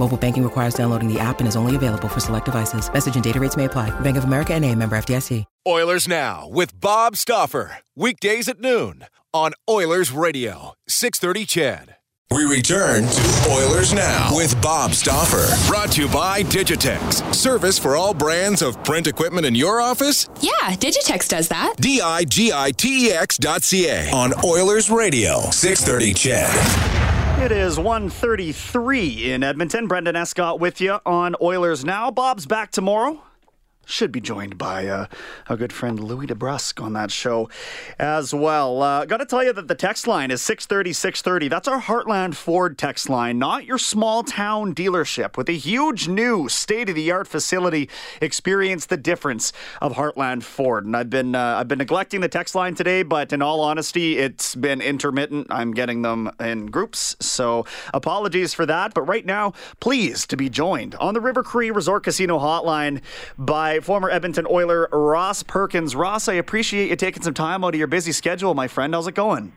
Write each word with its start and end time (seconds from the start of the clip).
Mobile 0.00 0.16
banking 0.16 0.42
requires 0.42 0.72
downloading 0.72 1.12
the 1.12 1.20
app 1.20 1.40
and 1.40 1.46
is 1.48 1.56
only 1.56 1.76
available 1.76 2.08
for 2.08 2.20
select 2.20 2.46
devices. 2.46 2.90
Message 2.90 3.16
and 3.16 3.22
data 3.22 3.38
rates 3.38 3.56
may 3.56 3.66
apply. 3.66 3.90
Bank 4.00 4.16
of 4.16 4.24
America 4.24 4.54
and 4.54 4.64
a 4.64 4.74
member 4.74 4.96
FDIC. 4.96 5.44
Oilers 5.68 6.08
Now 6.08 6.48
with 6.48 6.80
Bob 6.80 7.16
Stauffer. 7.16 7.76
Weekdays 7.94 8.48
at 8.48 8.60
noon 8.60 9.04
on 9.34 9.52
Oilers 9.68 10.10
Radio, 10.10 10.72
630 10.88 11.44
CHED. 11.44 11.96
We 12.32 12.44
return 12.46 13.02
to 13.02 13.50
Oilers 13.50 13.92
Now 13.92 14.34
with 14.34 14.60
Bob 14.62 14.92
Stauffer. 14.92 15.48
Brought 15.68 15.92
to 15.92 16.02
you 16.02 16.08
by 16.08 16.44
Digitex. 16.44 17.34
Service 17.34 17.78
for 17.78 17.94
all 17.94 18.14
brands 18.14 18.62
of 18.62 18.82
print 18.84 19.06
equipment 19.06 19.44
in 19.44 19.54
your 19.54 19.82
office? 19.82 20.30
Yeah, 20.40 20.50
Digitex 20.76 21.28
does 21.28 21.48
that. 21.48 21.74
D 21.76 22.00
I 22.00 22.24
G 22.24 22.52
I 22.54 22.70
T 22.70 23.08
E 23.08 23.12
X 23.12 23.36
dot 23.36 23.64
C 23.64 23.86
A. 23.90 24.10
On 24.12 24.32
Oilers 24.44 24.88
Radio, 24.88 25.40
630 25.50 26.14
CHED. 26.14 27.09
It 27.40 27.52
is 27.52 27.78
1.33 27.78 29.22
in 29.28 29.42
Edmonton. 29.42 29.88
Brendan 29.88 30.14
Escott 30.14 30.60
with 30.60 30.78
you 30.78 30.98
on 31.06 31.34
Oilers 31.40 31.86
Now. 31.86 32.10
Bob's 32.10 32.44
back 32.44 32.70
tomorrow. 32.70 33.22
Should 33.86 34.12
be 34.12 34.20
joined 34.20 34.56
by 34.56 34.86
uh, 34.86 35.06
a 35.48 35.56
good 35.56 35.72
friend 35.72 35.98
Louie 35.98 36.28
DeBrusk 36.28 36.80
on 36.80 36.92
that 36.92 37.10
show 37.10 37.50
as 37.98 38.32
well. 38.32 38.80
Uh, 38.82 39.04
Got 39.04 39.16
to 39.16 39.26
tell 39.26 39.42
you 39.42 39.52
that 39.52 39.66
the 39.66 39.74
text 39.74 40.06
line 40.06 40.30
is 40.30 40.40
630 40.42 40.92
630. 40.92 41.48
That's 41.48 41.66
our 41.66 41.80
Heartland 41.80 42.36
Ford 42.36 42.78
text 42.78 43.08
line, 43.08 43.40
not 43.40 43.64
your 43.64 43.78
small 43.78 44.22
town 44.22 44.76
dealership. 44.76 45.36
With 45.36 45.48
a 45.48 45.54
huge 45.56 46.06
new 46.06 46.48
state 46.48 46.88
of 46.88 46.94
the 46.94 47.10
art 47.10 47.26
facility, 47.26 47.90
experience 48.22 48.86
the 48.86 48.96
difference 48.96 49.52
of 49.80 49.94
Heartland 49.94 50.44
Ford. 50.44 50.86
And 50.86 50.96
I've 50.96 51.10
been 51.10 51.34
uh, 51.34 51.56
I've 51.58 51.66
been 51.66 51.78
neglecting 51.78 52.20
the 52.20 52.28
text 52.28 52.54
line 52.54 52.76
today, 52.76 53.02
but 53.02 53.32
in 53.32 53.42
all 53.42 53.60
honesty, 53.60 54.18
it's 54.18 54.54
been 54.54 54.80
intermittent. 54.80 55.48
I'm 55.50 55.72
getting 55.72 56.02
them 56.02 56.30
in 56.38 56.66
groups, 56.66 57.16
so 57.18 57.66
apologies 57.92 58.54
for 58.54 58.66
that. 58.66 58.94
But 58.94 59.02
right 59.02 59.26
now, 59.26 59.52
pleased 59.80 60.30
to 60.30 60.36
be 60.36 60.48
joined 60.48 60.94
on 60.96 61.14
the 61.14 61.20
River 61.20 61.42
Cree 61.42 61.72
Resort 61.72 62.04
Casino 62.04 62.38
hotline 62.38 63.00
by 63.36 63.69
former 63.78 64.10
Edmonton 64.10 64.46
Oiler 64.50 64.88
Ross 64.90 65.44
Perkins. 65.44 65.94
Ross, 65.94 66.26
I 66.26 66.32
appreciate 66.32 66.90
you 66.90 66.96
taking 66.96 67.22
some 67.22 67.34
time 67.34 67.62
out 67.62 67.74
of 67.74 67.78
your 67.78 67.86
busy 67.86 68.10
schedule, 68.10 68.54
my 68.54 68.66
friend. 68.66 68.92
How's 68.92 69.06
it 69.06 69.14
going? 69.14 69.52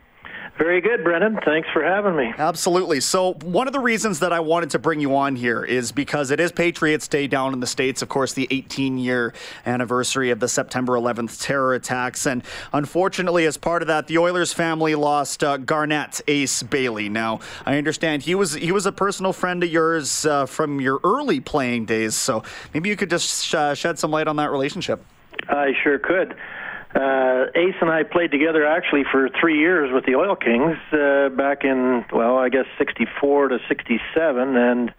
Very 0.56 0.80
good, 0.80 1.02
Brendan. 1.02 1.40
Thanks 1.44 1.68
for 1.72 1.82
having 1.82 2.14
me. 2.14 2.32
Absolutely. 2.38 3.00
So, 3.00 3.32
one 3.42 3.66
of 3.66 3.72
the 3.72 3.80
reasons 3.80 4.20
that 4.20 4.32
I 4.32 4.38
wanted 4.38 4.70
to 4.70 4.78
bring 4.78 5.00
you 5.00 5.16
on 5.16 5.34
here 5.34 5.64
is 5.64 5.90
because 5.90 6.30
it 6.30 6.38
is 6.38 6.52
Patriots 6.52 7.08
Day 7.08 7.26
down 7.26 7.52
in 7.52 7.58
the 7.58 7.66
States, 7.66 8.02
of 8.02 8.08
course, 8.08 8.34
the 8.34 8.46
18 8.52 8.96
year 8.96 9.34
anniversary 9.66 10.30
of 10.30 10.38
the 10.38 10.46
September 10.46 10.92
11th 10.92 11.42
terror 11.42 11.74
attacks. 11.74 12.26
And 12.26 12.44
unfortunately, 12.72 13.46
as 13.46 13.56
part 13.56 13.82
of 13.82 13.88
that, 13.88 14.06
the 14.06 14.18
Oilers 14.18 14.52
family 14.52 14.94
lost 14.94 15.42
uh, 15.42 15.56
Garnett 15.56 16.20
Ace 16.28 16.62
Bailey. 16.62 17.08
Now, 17.08 17.40
I 17.66 17.76
understand 17.76 18.22
he 18.22 18.36
was 18.36 18.54
he 18.54 18.70
was 18.70 18.86
a 18.86 18.92
personal 18.92 19.32
friend 19.32 19.64
of 19.64 19.70
yours 19.70 20.24
uh, 20.24 20.46
from 20.46 20.80
your 20.80 21.00
early 21.02 21.40
playing 21.40 21.86
days. 21.86 22.14
So, 22.14 22.44
maybe 22.72 22.88
you 22.88 22.96
could 22.96 23.10
just 23.10 23.52
uh, 23.56 23.74
shed 23.74 23.98
some 23.98 24.12
light 24.12 24.28
on 24.28 24.36
that 24.36 24.52
relationship. 24.52 25.04
I 25.48 25.72
sure 25.82 25.98
could. 25.98 26.36
Uh, 26.94 27.46
Ace 27.56 27.74
and 27.80 27.90
I 27.90 28.04
played 28.04 28.30
together 28.30 28.64
actually 28.64 29.02
for 29.10 29.28
three 29.40 29.58
years 29.58 29.92
with 29.92 30.04
the 30.06 30.14
Oil 30.14 30.36
Kings 30.36 30.76
uh, 30.92 31.28
back 31.30 31.64
in, 31.64 32.04
well, 32.12 32.38
I 32.38 32.48
guess 32.48 32.66
64 32.78 33.48
to 33.48 33.58
67, 33.66 34.56
and 34.56 34.94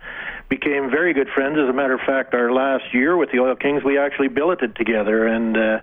became 0.50 0.90
very 0.90 1.14
good 1.14 1.30
friends. 1.34 1.58
As 1.58 1.70
a 1.70 1.74
matter 1.74 1.94
of 1.94 2.02
fact, 2.02 2.34
our 2.34 2.52
last 2.52 2.94
year 2.94 3.16
with 3.16 3.32
the 3.32 3.40
Oil 3.40 3.56
Kings, 3.56 3.84
we 3.84 3.98
actually 3.98 4.28
billeted 4.28 4.76
together. 4.76 5.26
And 5.26 5.56
uh, 5.56 5.80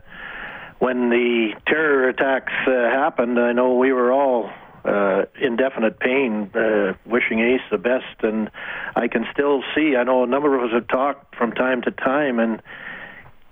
when 0.81 1.09
the 1.09 1.55
terror 1.67 2.09
attacks 2.09 2.53
uh, 2.67 2.91
happened, 2.91 3.41
I 3.41 3.53
know 3.53 3.77
we 3.77 3.93
were 3.93 4.13
all 4.13 4.51
uh, 4.85 5.25
indefinite 5.41 5.99
pain, 5.99 6.51
uh, 6.55 6.93
wishing 7.07 7.41
Ace 7.41 7.63
the 7.71 7.79
best. 7.79 8.23
And 8.23 8.51
I 8.97 9.09
can 9.09 9.25
still 9.33 9.63
see, 9.75 9.97
I 9.97 10.05
know 10.05 10.25
a 10.25 10.27
number 10.27 10.59
of 10.59 10.65
us 10.65 10.75
have 10.75 10.89
talked 10.89 11.37
from 11.37 11.53
time 11.53 11.81
to 11.83 11.91
time, 11.91 12.39
and 12.39 12.61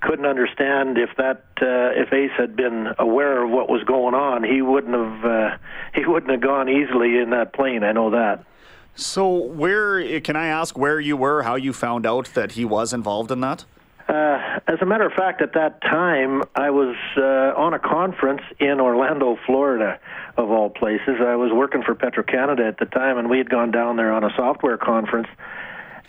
couldn't 0.00 0.26
understand 0.26 0.98
if 0.98 1.10
that 1.16 1.44
uh, 1.60 2.00
if 2.00 2.12
Ace 2.12 2.30
had 2.36 2.56
been 2.56 2.88
aware 2.98 3.44
of 3.44 3.50
what 3.50 3.68
was 3.68 3.82
going 3.84 4.14
on, 4.14 4.44
he 4.44 4.62
wouldn't 4.62 4.94
have 4.94 5.24
uh, 5.24 5.56
he 5.94 6.04
wouldn't 6.06 6.30
have 6.30 6.40
gone 6.40 6.68
easily 6.68 7.18
in 7.18 7.30
that 7.30 7.52
plane. 7.52 7.82
I 7.84 7.92
know 7.92 8.10
that. 8.10 8.44
So, 8.94 9.28
where 9.32 10.20
can 10.20 10.36
I 10.36 10.46
ask 10.46 10.76
where 10.76 11.00
you 11.00 11.16
were, 11.16 11.42
how 11.42 11.54
you 11.54 11.72
found 11.72 12.06
out 12.06 12.34
that 12.34 12.52
he 12.52 12.64
was 12.64 12.92
involved 12.92 13.30
in 13.30 13.40
that? 13.40 13.64
Uh, 14.08 14.58
as 14.66 14.82
a 14.82 14.86
matter 14.86 15.06
of 15.06 15.12
fact, 15.12 15.40
at 15.40 15.52
that 15.52 15.80
time, 15.82 16.42
I 16.56 16.70
was 16.70 16.96
uh, 17.16 17.56
on 17.56 17.74
a 17.74 17.78
conference 17.78 18.42
in 18.58 18.80
Orlando, 18.80 19.38
Florida, 19.46 20.00
of 20.36 20.50
all 20.50 20.68
places. 20.68 21.20
I 21.20 21.36
was 21.36 21.52
working 21.52 21.82
for 21.84 21.94
Petro 21.94 22.24
Canada 22.24 22.66
at 22.66 22.78
the 22.78 22.86
time, 22.86 23.18
and 23.18 23.30
we 23.30 23.38
had 23.38 23.48
gone 23.48 23.70
down 23.70 23.96
there 23.96 24.12
on 24.12 24.24
a 24.24 24.30
software 24.36 24.76
conference. 24.76 25.28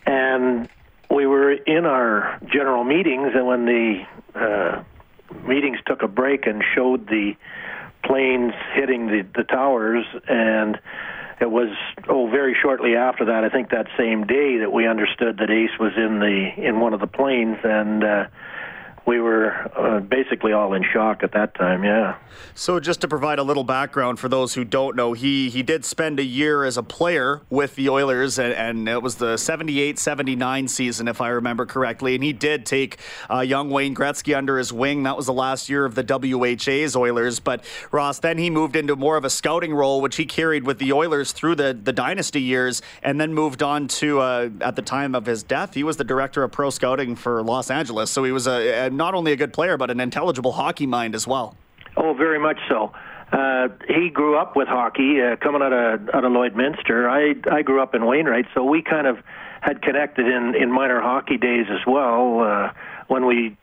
And 0.07 0.67
we 1.21 1.27
were 1.27 1.51
in 1.51 1.85
our 1.85 2.39
general 2.51 2.83
meetings, 2.83 3.33
and 3.35 3.45
when 3.45 3.65
the 3.65 4.03
uh, 4.33 4.83
meetings 5.47 5.77
took 5.85 6.01
a 6.01 6.07
break 6.07 6.47
and 6.47 6.63
showed 6.73 7.07
the 7.07 7.33
planes 8.03 8.53
hitting 8.73 9.05
the, 9.05 9.21
the 9.35 9.43
towers, 9.43 10.03
and 10.27 10.79
it 11.39 11.51
was 11.51 11.69
oh 12.09 12.27
very 12.27 12.57
shortly 12.59 12.95
after 12.95 13.25
that, 13.25 13.43
I 13.43 13.49
think 13.49 13.69
that 13.69 13.85
same 13.99 14.25
day 14.25 14.57
that 14.57 14.71
we 14.73 14.87
understood 14.87 15.37
that 15.37 15.51
Ace 15.51 15.77
was 15.79 15.91
in 15.95 16.17
the 16.17 16.53
in 16.57 16.79
one 16.79 16.95
of 16.95 16.99
the 16.99 17.07
planes, 17.07 17.57
and 17.63 18.03
uh, 18.03 18.25
we 19.05 19.19
were 19.19 19.51
uh, 19.75 19.99
basically 19.99 20.53
all 20.53 20.73
in 20.73 20.83
shock 20.93 21.23
at 21.23 21.33
that 21.33 21.55
time. 21.55 21.83
Yeah. 21.83 22.17
So, 22.53 22.79
just 22.79 23.01
to 23.01 23.07
provide 23.07 23.39
a 23.39 23.43
little 23.43 23.63
background 23.63 24.19
for 24.19 24.29
those 24.29 24.53
who 24.53 24.63
don't 24.63 24.95
know, 24.95 25.13
he 25.13 25.49
he 25.49 25.63
did 25.63 25.85
spend 25.85 26.19
a 26.19 26.23
year 26.23 26.63
as 26.63 26.77
a 26.77 26.83
player 26.83 27.41
with 27.49 27.75
the 27.75 27.89
Oilers, 27.89 28.37
and, 28.37 28.53
and 28.53 28.89
it 28.89 29.01
was 29.01 29.15
the 29.15 29.35
78-79 29.35 30.69
season, 30.69 31.07
if 31.07 31.21
I 31.21 31.29
remember 31.29 31.65
correctly. 31.65 32.15
And 32.15 32.23
he 32.23 32.33
did 32.33 32.65
take 32.65 32.99
uh, 33.29 33.39
young 33.39 33.69
Wayne 33.69 33.95
Gretzky 33.95 34.35
under 34.35 34.57
his 34.57 34.71
wing. 34.71 35.03
That 35.03 35.17
was 35.17 35.25
the 35.25 35.33
last 35.33 35.69
year 35.69 35.85
of 35.85 35.95
the 35.95 36.03
WHA's 36.03 36.95
Oilers. 36.95 37.39
But 37.39 37.63
Ross, 37.91 38.19
then 38.19 38.37
he 38.37 38.49
moved 38.49 38.75
into 38.75 38.95
more 38.95 39.17
of 39.17 39.25
a 39.25 39.29
scouting 39.29 39.73
role, 39.73 40.01
which 40.01 40.17
he 40.17 40.25
carried 40.25 40.65
with 40.65 40.77
the 40.79 40.93
Oilers 40.93 41.31
through 41.31 41.55
the 41.55 41.77
the 41.81 41.93
dynasty 41.93 42.41
years, 42.41 42.81
and 43.01 43.19
then 43.19 43.33
moved 43.33 43.63
on 43.63 43.87
to 43.87 44.19
uh, 44.19 44.49
at 44.61 44.75
the 44.75 44.81
time 44.81 45.15
of 45.15 45.25
his 45.25 45.43
death, 45.43 45.73
he 45.73 45.83
was 45.83 45.97
the 45.97 46.03
director 46.03 46.43
of 46.43 46.51
pro 46.51 46.69
scouting 46.69 47.15
for 47.15 47.41
Los 47.41 47.71
Angeles. 47.71 48.11
So 48.11 48.23
he 48.23 48.31
was 48.31 48.47
a, 48.47 48.87
a 48.87 48.90
not 48.91 49.13
only 49.13 49.31
a 49.31 49.35
good 49.35 49.53
player, 49.53 49.77
but 49.77 49.89
an 49.89 49.99
intelligible 49.99 50.51
hockey 50.51 50.85
mind 50.85 51.15
as 51.15 51.27
well. 51.27 51.55
Oh, 51.97 52.13
very 52.13 52.39
much 52.39 52.57
so. 52.69 52.93
Uh, 53.31 53.69
he 53.87 54.09
grew 54.09 54.37
up 54.37 54.55
with 54.55 54.67
hockey, 54.67 55.21
uh, 55.21 55.37
coming 55.37 55.61
out 55.61 55.71
of 55.71 56.09
out 56.13 56.25
of 56.25 56.31
Lloydminster. 56.31 57.09
I 57.09 57.35
I 57.55 57.61
grew 57.61 57.81
up 57.81 57.95
in 57.95 58.05
Wainwright, 58.05 58.45
so 58.53 58.63
we 58.63 58.81
kind 58.81 59.07
of 59.07 59.19
had 59.61 59.81
connected 59.81 60.27
in 60.27 60.55
in 60.55 60.71
minor 60.71 60.99
hockey 60.99 61.37
days 61.37 61.67
as 61.69 61.85
well. 61.87 62.41
Uh, 62.41 62.73
when 63.07 63.25
we 63.25 63.55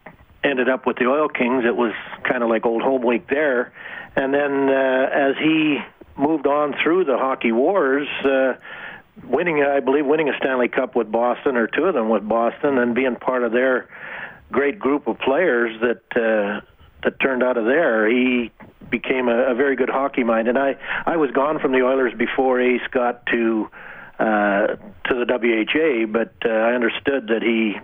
ended 0.42 0.69
up 0.69 0.86
with 0.86 0.96
the 0.96 1.06
Oil 1.06 1.28
Kings, 1.28 1.64
it 1.66 1.76
was 1.76 1.92
kind 2.25 2.42
of 2.42 2.48
like 2.48 2.64
old 2.64 2.82
home 2.82 3.02
week 3.02 3.28
there. 3.28 3.72
And 4.16 4.32
then 4.32 4.69
uh, 4.70 5.08
as 5.12 5.36
he 5.36 5.78
moved 6.16 6.46
on 6.46 6.75
through 6.82 7.04
the 7.04 7.16
hockey 7.16 7.52
wars. 7.52 8.08
Uh, 8.25 8.54
winning, 9.25 9.62
I 9.62 9.80
believe, 9.80 10.06
winning 10.06 10.28
a 10.28 10.36
Stanley 10.38 10.69
Cup 10.69 10.94
with 10.94 11.10
Boston, 11.10 11.56
or 11.56 11.66
two 11.66 11.84
of 11.84 11.94
them 11.94 12.08
with 12.08 12.26
Boston, 12.28 12.78
and 12.78 12.94
being 12.94 13.16
part 13.16 13.42
of 13.42 13.52
their 13.52 13.88
great 14.53 14.79
group 14.79 15.06
of 15.06 15.19
players 15.19 15.79
that 15.81 16.03
uh, 16.17 16.61
that 17.05 17.21
turned 17.21 17.43
out 17.43 17.56
of 17.56 17.65
there. 17.65 18.09
He 18.09 18.50
became 18.91 19.29
a, 19.29 19.53
a 19.53 19.55
very 19.55 19.77
good 19.77 19.91
hockey 19.91 20.25
mind, 20.25 20.49
and 20.49 20.59
I 20.59 20.77
I 21.06 21.17
was 21.17 21.31
gone 21.31 21.59
from 21.59 21.73
the 21.73 21.83
Oilers 21.83 22.15
before 22.17 22.61
Ace 22.61 22.87
got 22.91 23.27
to 23.27 23.69
uh, 24.19 24.67
to 25.06 25.15
the 25.15 25.27
WHA, 25.27 26.06
but 26.06 26.35
uh, 26.45 26.49
I 26.49 26.75
understood 26.75 27.29
that 27.29 27.43
he 27.43 27.77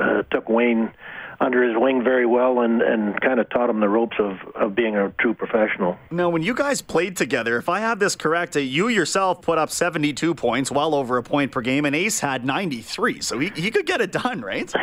uh, 0.00 0.22
took 0.30 0.48
Wayne 0.48 0.92
under 1.40 1.62
his 1.64 1.76
wing 1.76 2.04
very 2.04 2.24
well 2.24 2.60
and, 2.60 2.80
and 2.80 3.20
kind 3.20 3.40
of 3.40 3.50
taught 3.50 3.68
him 3.68 3.80
the 3.80 3.88
ropes 3.88 4.16
of, 4.20 4.36
of 4.54 4.76
being 4.76 4.96
a 4.96 5.10
true 5.18 5.34
professional. 5.34 5.98
Now, 6.10 6.28
when 6.28 6.42
you 6.42 6.54
guys 6.54 6.80
played 6.80 7.16
together, 7.16 7.56
if 7.56 7.68
I 7.68 7.80
have 7.80 7.98
this 7.98 8.14
correct, 8.14 8.54
uh, 8.54 8.60
you 8.60 8.86
yourself 8.88 9.42
put 9.42 9.58
up 9.58 9.70
72 9.70 10.34
points, 10.36 10.70
well 10.70 10.94
over 10.94 11.18
a 11.18 11.22
point 11.22 11.50
per 11.50 11.60
game, 11.60 11.84
and 11.84 11.96
Ace 11.96 12.20
had 12.20 12.44
93, 12.44 13.20
so 13.20 13.40
he, 13.40 13.50
he 13.56 13.72
could 13.72 13.86
get 13.86 14.00
it 14.00 14.12
done, 14.12 14.40
right? 14.40 14.72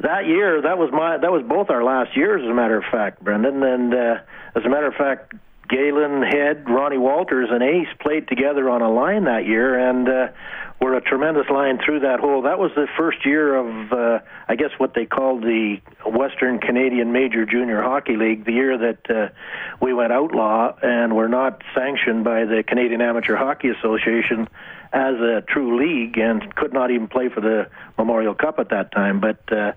that 0.00 0.26
year, 0.26 0.62
that 0.62 0.78
was 0.78 0.90
my 0.92 1.18
that 1.18 1.32
was 1.32 1.42
both 1.42 1.70
our 1.70 1.82
last 1.82 2.16
years, 2.16 2.42
as 2.42 2.50
a 2.50 2.54
matter 2.54 2.76
of 2.76 2.84
fact, 2.90 3.22
Brendan. 3.22 3.62
And 3.62 3.94
uh, 3.94 4.16
as 4.54 4.64
a 4.64 4.68
matter 4.68 4.86
of 4.86 4.94
fact, 4.94 5.34
Galen 5.68 6.22
Head, 6.22 6.68
Ronnie 6.68 6.98
Walters, 6.98 7.48
and 7.50 7.62
Ace 7.62 7.88
played 8.00 8.28
together 8.28 8.70
on 8.70 8.82
a 8.82 8.90
line 8.90 9.24
that 9.24 9.46
year, 9.46 9.78
and 9.78 10.08
uh, 10.08 10.28
were 10.80 10.94
a 10.94 11.00
tremendous 11.00 11.48
line 11.50 11.78
through 11.84 12.00
that 12.00 12.20
hole. 12.20 12.42
That 12.42 12.58
was 12.58 12.70
the 12.74 12.86
first 12.96 13.26
year 13.26 13.56
of, 13.56 13.92
uh, 13.92 14.20
I 14.48 14.54
guess, 14.54 14.70
what 14.78 14.94
they 14.94 15.06
called 15.06 15.42
the 15.42 15.78
Western 16.06 16.58
Canadian 16.60 17.12
Major 17.12 17.44
Junior 17.44 17.82
Hockey 17.82 18.16
League, 18.16 18.44
the 18.44 18.52
year 18.52 18.78
that 18.78 19.10
uh, 19.10 19.28
we 19.80 19.92
went 19.92 20.12
outlaw 20.12 20.74
and 20.80 21.16
were 21.16 21.28
not 21.28 21.62
sanctioned 21.74 22.24
by 22.24 22.44
the 22.44 22.62
Canadian 22.66 23.00
Amateur 23.00 23.36
Hockey 23.36 23.68
Association 23.68 24.48
as 24.92 25.16
a 25.16 25.42
true 25.46 25.78
league 25.78 26.16
and 26.16 26.54
could 26.54 26.72
not 26.72 26.90
even 26.90 27.08
play 27.08 27.28
for 27.28 27.40
the 27.40 27.68
Memorial 27.98 28.34
Cup 28.34 28.58
at 28.58 28.70
that 28.70 28.92
time. 28.92 29.20
But 29.20 29.40
uh, 29.52 29.72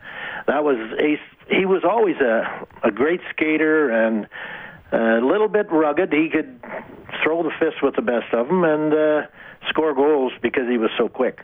that 0.48 0.64
was 0.64 0.78
Ace. 1.00 1.20
He 1.50 1.66
was 1.66 1.84
always 1.84 2.16
a, 2.18 2.68
a 2.84 2.92
great 2.92 3.20
skater 3.32 3.90
and 3.90 4.28
a 4.92 5.22
little 5.22 5.48
bit 5.48 5.72
rugged. 5.72 6.14
He 6.14 6.30
could 6.30 6.60
throw 7.24 7.44
the 7.44 7.52
fist 7.60 7.82
with 7.82 7.96
the 7.96 8.02
best 8.02 8.34
of 8.34 8.48
them 8.48 8.64
and 8.64 8.94
uh, 8.94 9.22
score 9.70 9.94
goals 9.94 10.34
because 10.42 10.68
he 10.70 10.78
was 10.78 10.90
so 10.98 11.08
quick. 11.08 11.40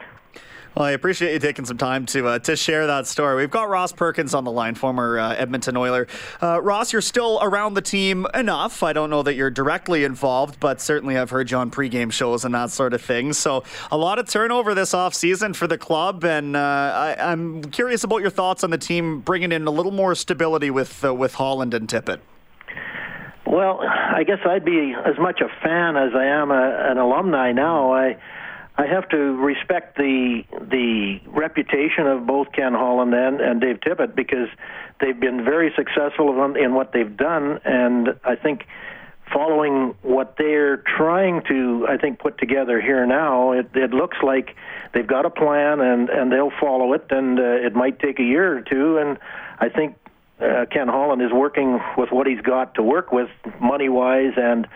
Well, 0.78 0.86
I 0.86 0.92
appreciate 0.92 1.34
you 1.34 1.40
taking 1.40 1.66
some 1.66 1.80
time 1.80 2.06
to 2.08 2.28
uh, 2.28 2.40
to 2.40 2.56
share 2.56 2.86
that 2.86 3.08
story. 3.08 3.36
We've 3.36 3.50
got 3.50 3.68
Ross 3.68 3.92
Perkins 3.92 4.36
on 4.36 4.44
the 4.44 4.52
line, 4.52 4.76
former 4.76 5.18
uh, 5.18 5.34
Edmonton 5.34 5.76
Oiler. 5.76 6.06
Uh, 6.40 6.62
Ross, 6.62 6.94
you're 6.94 7.02
still 7.02 7.40
around 7.42 7.74
the 7.74 7.82
team 7.82 8.28
enough. 8.36 8.84
I 8.84 8.94
don't 8.94 9.10
know 9.10 9.24
that 9.24 9.34
you're 9.34 9.50
directly 9.50 10.04
involved, 10.04 10.60
but 10.60 10.80
certainly 10.80 11.18
I've 11.18 11.32
heard 11.32 11.50
you 11.50 11.58
on 11.58 11.72
pregame 11.72 12.12
shows 12.12 12.46
and 12.46 12.54
that 12.54 12.70
sort 12.70 12.94
of 12.94 13.02
thing. 13.02 13.34
So 13.34 13.64
a 13.90 13.98
lot 13.98 14.20
of 14.20 14.30
turnover 14.30 14.76
this 14.76 14.94
offseason 14.94 15.56
for 15.56 15.66
the 15.66 15.80
club, 15.80 16.24
and 16.24 16.56
uh, 16.56 16.60
I, 16.60 17.32
am 17.32 17.64
curious 17.64 18.04
about 18.04 18.22
your 18.22 18.30
thoughts 18.30 18.64
on 18.64 18.70
the 18.70 18.78
team 18.78 19.22
bringing 19.22 19.52
in 19.52 19.66
a 19.66 19.72
little 19.72 19.92
more 19.92 20.14
stability 20.14 20.70
with 20.70 21.04
uh, 21.04 21.12
with 21.12 21.34
Holland 21.34 21.74
and 21.74 21.88
Tippett. 21.88 22.20
Well, 23.58 23.80
I 23.82 24.24
guess 24.24 24.38
I'd 24.46 24.66
be 24.66 24.94
as 24.94 25.18
much 25.18 25.42
a 25.42 25.48
fan 25.64 25.98
as 25.98 26.12
I 26.14 26.26
am 26.26 26.52
a, 26.52 26.92
an 26.92 27.00
alumni 27.00 27.54
now. 27.54 27.92
I 27.92 28.16
I 28.78 28.86
have 28.86 29.10
to 29.10 29.18
respect 29.18 29.98
the 29.98 30.44
the 30.52 31.20
reputation 31.26 32.06
of 32.06 32.28
both 32.28 32.52
Ken 32.52 32.74
Holland 32.74 33.16
and, 33.16 33.42
and 33.42 33.60
Dave 33.60 33.80
Tippett 33.80 34.16
because 34.16 34.48
they've 35.02 35.20
been 35.20 35.44
very 35.44 35.74
successful 35.76 36.46
in, 36.46 36.56
in 36.56 36.76
what 36.76 36.92
they've 36.94 37.18
done, 37.18 37.60
and 37.66 38.10
I 38.24 38.36
think 38.36 38.68
following 39.34 39.96
what 40.04 40.36
they're 40.38 40.78
trying 40.78 41.42
to, 41.48 41.88
I 41.90 41.98
think, 41.98 42.20
put 42.20 42.38
together 42.38 42.80
here 42.80 43.08
now, 43.08 43.54
it, 43.54 43.72
it 43.74 43.90
looks 43.90 44.18
like 44.22 44.56
they've 44.94 45.08
got 45.08 45.26
a 45.26 45.32
plan 45.32 45.80
and 45.80 46.10
and 46.12 46.32
they'll 46.32 46.54
follow 46.62 46.94
it, 46.94 47.08
and 47.10 47.40
uh, 47.40 47.66
it 47.66 47.74
might 47.74 48.00
take 48.00 48.20
a 48.20 48.24
year 48.24 48.56
or 48.56 48.62
two, 48.62 49.00
and 49.00 49.18
I 49.58 49.70
think 49.70 49.96
uh, 50.40 50.66
Ken 50.72 50.88
Holland 50.88 51.22
is 51.22 51.32
working 51.32 51.80
with 51.98 52.12
what 52.12 52.28
he's 52.28 52.42
got 52.42 52.76
to 52.76 52.84
work 52.84 53.12
with, 53.12 53.30
money 53.60 53.90
wise 53.90 54.34
and 54.38 54.68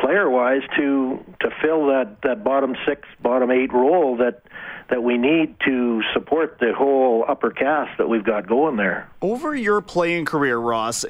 player 0.00 0.28
wise, 0.28 0.62
to 0.76 1.24
to 1.40 1.50
fill 1.62 1.86
that 1.88 2.18
that 2.22 2.42
bottom 2.42 2.74
six, 2.86 3.08
bottom 3.22 3.50
eight 3.50 3.72
role 3.72 4.16
that 4.16 4.42
that 4.90 5.04
we 5.04 5.16
need 5.16 5.54
to 5.64 6.02
support 6.12 6.58
the 6.58 6.74
whole 6.74 7.24
upper 7.28 7.50
cast 7.50 7.96
that 7.96 8.08
we've 8.08 8.24
got 8.24 8.48
going 8.48 8.76
there. 8.76 9.08
Over 9.22 9.54
your 9.54 9.80
playing 9.80 10.24
career, 10.24 10.58
Ross, 10.58 11.04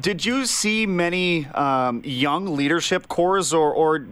did 0.00 0.24
you 0.24 0.46
see 0.46 0.84
many 0.84 1.46
um, 1.46 2.02
young 2.04 2.56
leadership 2.56 3.06
cores, 3.06 3.54
or, 3.54 3.72
or 3.72 4.04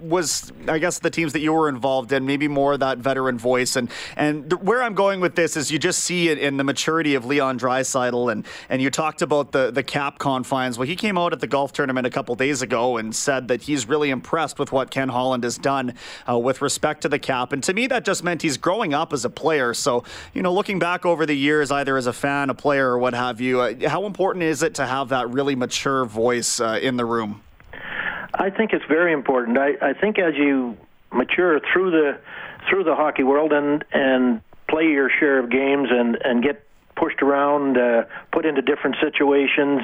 was 0.00 0.52
I 0.68 0.78
guess 0.78 0.98
the 0.98 1.08
teams 1.08 1.32
that 1.32 1.40
you 1.40 1.54
were 1.54 1.68
involved 1.70 2.12
in 2.12 2.26
maybe 2.26 2.48
more 2.48 2.76
that 2.76 2.98
veteran 2.98 3.38
voice? 3.38 3.76
And 3.76 3.90
and 4.16 4.50
the, 4.50 4.56
where 4.58 4.82
I'm 4.82 4.94
going 4.94 5.20
with 5.20 5.36
this 5.36 5.56
is 5.56 5.70
you 5.70 5.78
just 5.78 6.00
see 6.00 6.28
it 6.28 6.38
in 6.38 6.58
the 6.58 6.64
maturity 6.64 7.14
of 7.14 7.24
Leon 7.24 7.58
Draisaitl, 7.58 8.30
and 8.30 8.46
and 8.68 8.82
you 8.82 8.90
talked 8.90 9.22
about 9.22 9.52
the 9.52 9.70
the 9.70 9.82
cap 9.82 10.18
confines. 10.18 10.78
Well, 10.78 10.86
he 10.86 10.96
came 10.96 11.16
out 11.16 11.32
at 11.32 11.40
the 11.40 11.46
golf 11.46 11.72
tournament 11.72 12.06
a 12.06 12.10
couple 12.10 12.34
days 12.34 12.60
ago 12.60 12.98
and 12.98 13.16
said 13.16 13.48
that 13.48 13.62
he's 13.76 13.86
really 13.86 14.08
impressed 14.08 14.58
with 14.58 14.72
what 14.72 14.90
Ken 14.90 15.10
Holland 15.10 15.44
has 15.44 15.58
done 15.58 15.94
uh, 16.26 16.38
with 16.38 16.62
respect 16.62 17.02
to 17.02 17.08
the 17.10 17.18
cap, 17.18 17.52
and 17.52 17.62
to 17.64 17.74
me 17.74 17.86
that 17.88 18.04
just 18.04 18.24
meant 18.24 18.40
he's 18.40 18.56
growing 18.56 18.94
up 18.94 19.12
as 19.12 19.24
a 19.26 19.30
player. 19.30 19.74
So, 19.74 20.04
you 20.32 20.42
know, 20.42 20.52
looking 20.52 20.78
back 20.78 21.04
over 21.04 21.26
the 21.26 21.36
years, 21.36 21.70
either 21.70 21.96
as 21.98 22.06
a 22.06 22.12
fan, 22.12 22.48
a 22.48 22.54
player, 22.54 22.88
or 22.88 22.98
what 22.98 23.12
have 23.12 23.40
you, 23.40 23.60
uh, 23.60 23.88
how 23.88 24.06
important 24.06 24.44
is 24.44 24.62
it 24.62 24.74
to 24.76 24.86
have 24.86 25.10
that 25.10 25.28
really 25.28 25.54
mature 25.54 26.06
voice 26.06 26.58
uh, 26.58 26.78
in 26.80 26.96
the 26.96 27.04
room? 27.04 27.42
I 28.34 28.48
think 28.50 28.72
it's 28.72 28.84
very 28.88 29.12
important. 29.12 29.58
I, 29.58 29.74
I 29.82 29.92
think 29.92 30.18
as 30.18 30.34
you 30.36 30.76
mature 31.12 31.60
through 31.72 31.90
the 31.90 32.18
through 32.68 32.84
the 32.84 32.94
hockey 32.94 33.22
world 33.22 33.52
and 33.52 33.84
and 33.92 34.40
play 34.68 34.84
your 34.84 35.10
share 35.20 35.38
of 35.38 35.50
games 35.50 35.88
and 35.90 36.16
and 36.24 36.42
get 36.42 36.66
pushed 36.96 37.20
around, 37.22 37.76
uh, 37.76 38.04
put 38.32 38.46
into 38.46 38.62
different 38.62 38.96
situations, 39.00 39.82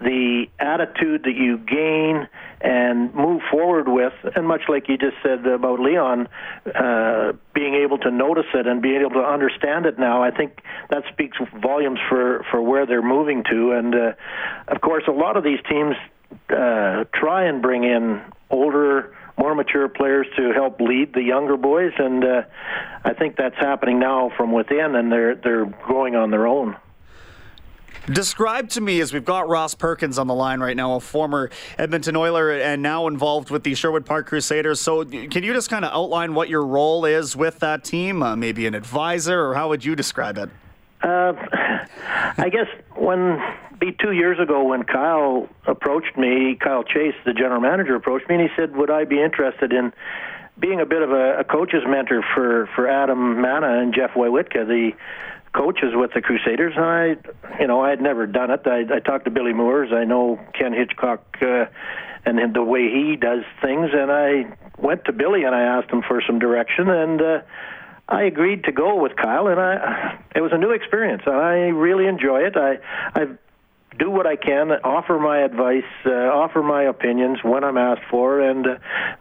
the 0.00 0.46
attitude 0.60 1.24
that 1.24 1.34
you 1.34 1.58
gain 1.58 2.28
and 2.64 3.14
move 3.14 3.42
forward 3.50 3.88
with, 3.88 4.14
and 4.34 4.48
much 4.48 4.62
like 4.70 4.88
you 4.88 4.96
just 4.96 5.16
said 5.22 5.46
about 5.46 5.80
Leon, 5.80 6.28
uh, 6.74 7.32
being 7.54 7.74
able 7.74 7.98
to 7.98 8.10
notice 8.10 8.46
it 8.54 8.66
and 8.66 8.80
being 8.80 9.02
able 9.02 9.10
to 9.10 9.26
understand 9.26 9.84
it 9.84 9.98
now, 9.98 10.22
I 10.22 10.30
think 10.30 10.62
that 10.88 11.04
speaks 11.12 11.36
volumes 11.60 11.98
for, 12.08 12.42
for 12.50 12.62
where 12.62 12.86
they're 12.86 13.02
moving 13.02 13.44
to. 13.50 13.72
And 13.72 13.94
uh, 13.94 14.12
of 14.68 14.80
course, 14.80 15.04
a 15.06 15.12
lot 15.12 15.36
of 15.36 15.44
these 15.44 15.58
teams 15.68 15.94
uh, 16.48 17.04
try 17.12 17.44
and 17.44 17.60
bring 17.60 17.84
in 17.84 18.22
older 18.48 19.14
more 19.36 19.54
mature 19.54 19.88
players 19.88 20.26
to 20.38 20.52
help 20.52 20.80
lead 20.80 21.12
the 21.12 21.22
younger 21.22 21.58
boys, 21.58 21.92
and 21.98 22.24
uh, 22.24 22.42
I 23.04 23.12
think 23.12 23.36
that's 23.36 23.56
happening 23.56 23.98
now 23.98 24.30
from 24.36 24.52
within, 24.52 24.94
and 24.94 25.10
they're 25.10 25.34
they're 25.34 25.66
growing 25.66 26.14
on 26.14 26.30
their 26.30 26.46
own. 26.46 26.76
Describe 28.06 28.68
to 28.70 28.80
me, 28.82 29.00
as 29.00 29.14
we've 29.14 29.24
got 29.24 29.48
Ross 29.48 29.74
Perkins 29.74 30.18
on 30.18 30.26
the 30.26 30.34
line 30.34 30.60
right 30.60 30.76
now, 30.76 30.96
a 30.96 31.00
former 31.00 31.48
Edmonton 31.78 32.16
Oiler 32.16 32.52
and 32.52 32.82
now 32.82 33.06
involved 33.06 33.50
with 33.50 33.62
the 33.62 33.74
Sherwood 33.74 34.04
Park 34.04 34.26
Crusaders. 34.26 34.78
So, 34.80 35.04
can 35.04 35.42
you 35.42 35.54
just 35.54 35.70
kind 35.70 35.86
of 35.86 35.92
outline 35.92 36.34
what 36.34 36.50
your 36.50 36.66
role 36.66 37.06
is 37.06 37.34
with 37.34 37.60
that 37.60 37.82
team? 37.82 38.22
Uh, 38.22 38.36
maybe 38.36 38.66
an 38.66 38.74
advisor, 38.74 39.46
or 39.46 39.54
how 39.54 39.70
would 39.70 39.84
you 39.84 39.96
describe 39.96 40.36
it? 40.36 40.50
Uh, 41.02 41.32
I 42.36 42.50
guess 42.50 42.66
when 42.96 43.42
be 43.80 43.92
two 43.92 44.12
years 44.12 44.38
ago 44.38 44.64
when 44.64 44.84
Kyle 44.84 45.48
approached 45.66 46.16
me, 46.16 46.56
Kyle 46.62 46.84
Chase, 46.84 47.14
the 47.24 47.32
general 47.32 47.60
manager, 47.60 47.94
approached 47.94 48.28
me 48.28 48.36
and 48.36 48.48
he 48.48 48.54
said, 48.54 48.76
"Would 48.76 48.90
I 48.90 49.04
be 49.04 49.20
interested 49.20 49.72
in 49.72 49.92
being 50.58 50.80
a 50.80 50.86
bit 50.86 51.02
of 51.02 51.10
a, 51.10 51.40
a 51.40 51.44
coach's 51.44 51.82
mentor 51.86 52.22
for 52.34 52.68
for 52.74 52.88
Adam 52.88 53.36
Manah 53.40 53.82
and 53.82 53.94
Jeff 53.94 54.12
Waywitka, 54.12 54.66
the 54.66 54.92
coaches 55.54 55.92
with 55.94 56.12
the 56.12 56.20
Crusaders, 56.20 56.74
and 56.76 56.84
I, 56.84 57.58
you 57.60 57.66
know, 57.66 57.80
I 57.80 57.90
had 57.90 58.00
never 58.00 58.26
done 58.26 58.50
it. 58.50 58.62
I, 58.66 58.96
I 58.96 59.00
talked 59.00 59.24
to 59.24 59.30
Billy 59.30 59.52
Moores. 59.52 59.90
I 59.92 60.04
know 60.04 60.38
Ken 60.58 60.72
Hitchcock 60.72 61.22
uh, 61.40 61.66
and 62.26 62.54
the 62.54 62.62
way 62.62 62.90
he 62.90 63.16
does 63.16 63.44
things, 63.62 63.90
and 63.92 64.10
I 64.10 64.56
went 64.78 65.04
to 65.06 65.12
Billy 65.12 65.44
and 65.44 65.54
I 65.54 65.62
asked 65.62 65.90
him 65.90 66.02
for 66.06 66.22
some 66.26 66.38
direction, 66.38 66.88
and 66.90 67.22
uh, 67.22 67.42
I 68.08 68.24
agreed 68.24 68.64
to 68.64 68.72
go 68.72 69.00
with 69.00 69.16
Kyle, 69.16 69.46
and 69.46 69.60
I, 69.60 70.18
it 70.34 70.40
was 70.40 70.52
a 70.52 70.58
new 70.58 70.70
experience. 70.70 71.22
and 71.26 71.36
I 71.36 71.68
really 71.68 72.06
enjoy 72.06 72.42
it. 72.42 72.56
I, 72.56 72.78
I've 73.14 73.38
do 73.98 74.10
what 74.10 74.26
I 74.26 74.34
can, 74.34 74.72
offer 74.82 75.18
my 75.20 75.38
advice, 75.38 75.84
uh, 76.04 76.10
offer 76.10 76.64
my 76.64 76.82
opinions 76.82 77.38
when 77.44 77.62
I'm 77.62 77.78
asked 77.78 78.02
for, 78.10 78.40
and 78.40 78.66
uh, 78.66 78.76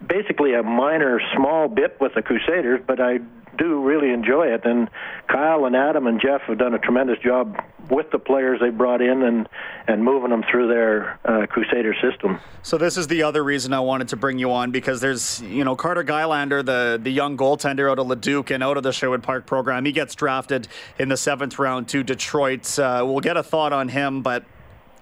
basically 0.05 0.55
a 0.55 0.63
minor, 0.63 1.21
small 1.35 1.67
bit 1.67 1.97
with 2.01 2.13
the 2.15 2.23
Crusaders, 2.23 2.81
but 2.85 2.99
I 2.99 3.19
do 3.57 3.81
really 3.81 4.11
enjoy 4.11 4.47
it. 4.47 4.65
And 4.65 4.89
Kyle 5.27 5.65
and 5.65 5.75
Adam 5.75 6.07
and 6.07 6.21
Jeff 6.21 6.41
have 6.41 6.57
done 6.57 6.73
a 6.73 6.79
tremendous 6.79 7.19
job 7.19 7.57
with 7.89 8.09
the 8.11 8.19
players 8.19 8.59
they 8.61 8.69
brought 8.69 9.01
in 9.01 9.23
and 9.23 9.49
and 9.87 10.03
moving 10.03 10.29
them 10.29 10.43
through 10.49 10.67
their 10.67 11.19
uh, 11.25 11.45
Crusader 11.47 11.93
system. 12.01 12.39
So 12.61 12.77
this 12.77 12.97
is 12.97 13.07
the 13.07 13.23
other 13.23 13.43
reason 13.43 13.73
I 13.73 13.81
wanted 13.81 14.07
to 14.09 14.15
bring 14.15 14.39
you 14.39 14.51
on 14.51 14.71
because 14.71 15.01
there's 15.01 15.41
you 15.41 15.63
know 15.63 15.75
Carter 15.75 16.03
Gylander, 16.03 16.65
the 16.65 16.99
the 17.01 17.11
young 17.11 17.37
goaltender 17.37 17.91
out 17.91 17.99
of 17.99 18.07
Leduc 18.07 18.51
and 18.51 18.63
out 18.63 18.77
of 18.77 18.83
the 18.83 18.93
Sherwood 18.93 19.23
Park 19.23 19.45
program. 19.45 19.85
He 19.85 19.91
gets 19.91 20.15
drafted 20.15 20.67
in 20.97 21.09
the 21.09 21.17
seventh 21.17 21.59
round 21.59 21.87
to 21.89 22.03
Detroit. 22.03 22.79
Uh, 22.79 23.03
we'll 23.05 23.19
get 23.19 23.37
a 23.37 23.43
thought 23.43 23.73
on 23.73 23.89
him, 23.89 24.21
but 24.21 24.45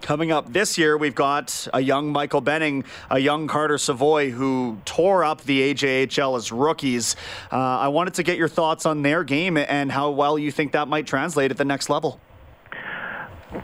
Coming 0.01 0.31
up 0.31 0.51
this 0.51 0.77
year, 0.79 0.97
we've 0.97 1.15
got 1.15 1.67
a 1.73 1.79
young 1.79 2.11
Michael 2.11 2.41
Benning, 2.41 2.83
a 3.09 3.19
young 3.19 3.47
Carter 3.47 3.77
Savoie, 3.77 4.31
who 4.31 4.79
tore 4.83 5.23
up 5.23 5.41
the 5.43 5.73
AJHL 5.73 6.37
as 6.37 6.51
rookies. 6.51 7.15
Uh, 7.51 7.57
I 7.57 7.87
wanted 7.89 8.15
to 8.15 8.23
get 8.23 8.37
your 8.37 8.47
thoughts 8.47 8.85
on 8.87 9.03
their 9.03 9.23
game 9.23 9.57
and 9.57 9.91
how 9.91 10.09
well 10.09 10.39
you 10.39 10.51
think 10.51 10.71
that 10.71 10.87
might 10.87 11.05
translate 11.05 11.51
at 11.51 11.57
the 11.57 11.65
next 11.65 11.89
level. 11.89 12.19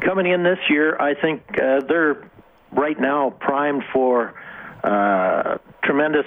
Coming 0.05 0.27
in 0.27 0.43
this 0.43 0.59
year, 0.69 0.95
I 0.99 1.15
think 1.19 1.41
uh, 1.59 1.81
they're 1.87 2.29
right 2.71 2.99
now 2.99 3.31
primed 3.39 3.83
for 3.91 4.39
uh, 4.83 5.57
tremendous 5.83 6.25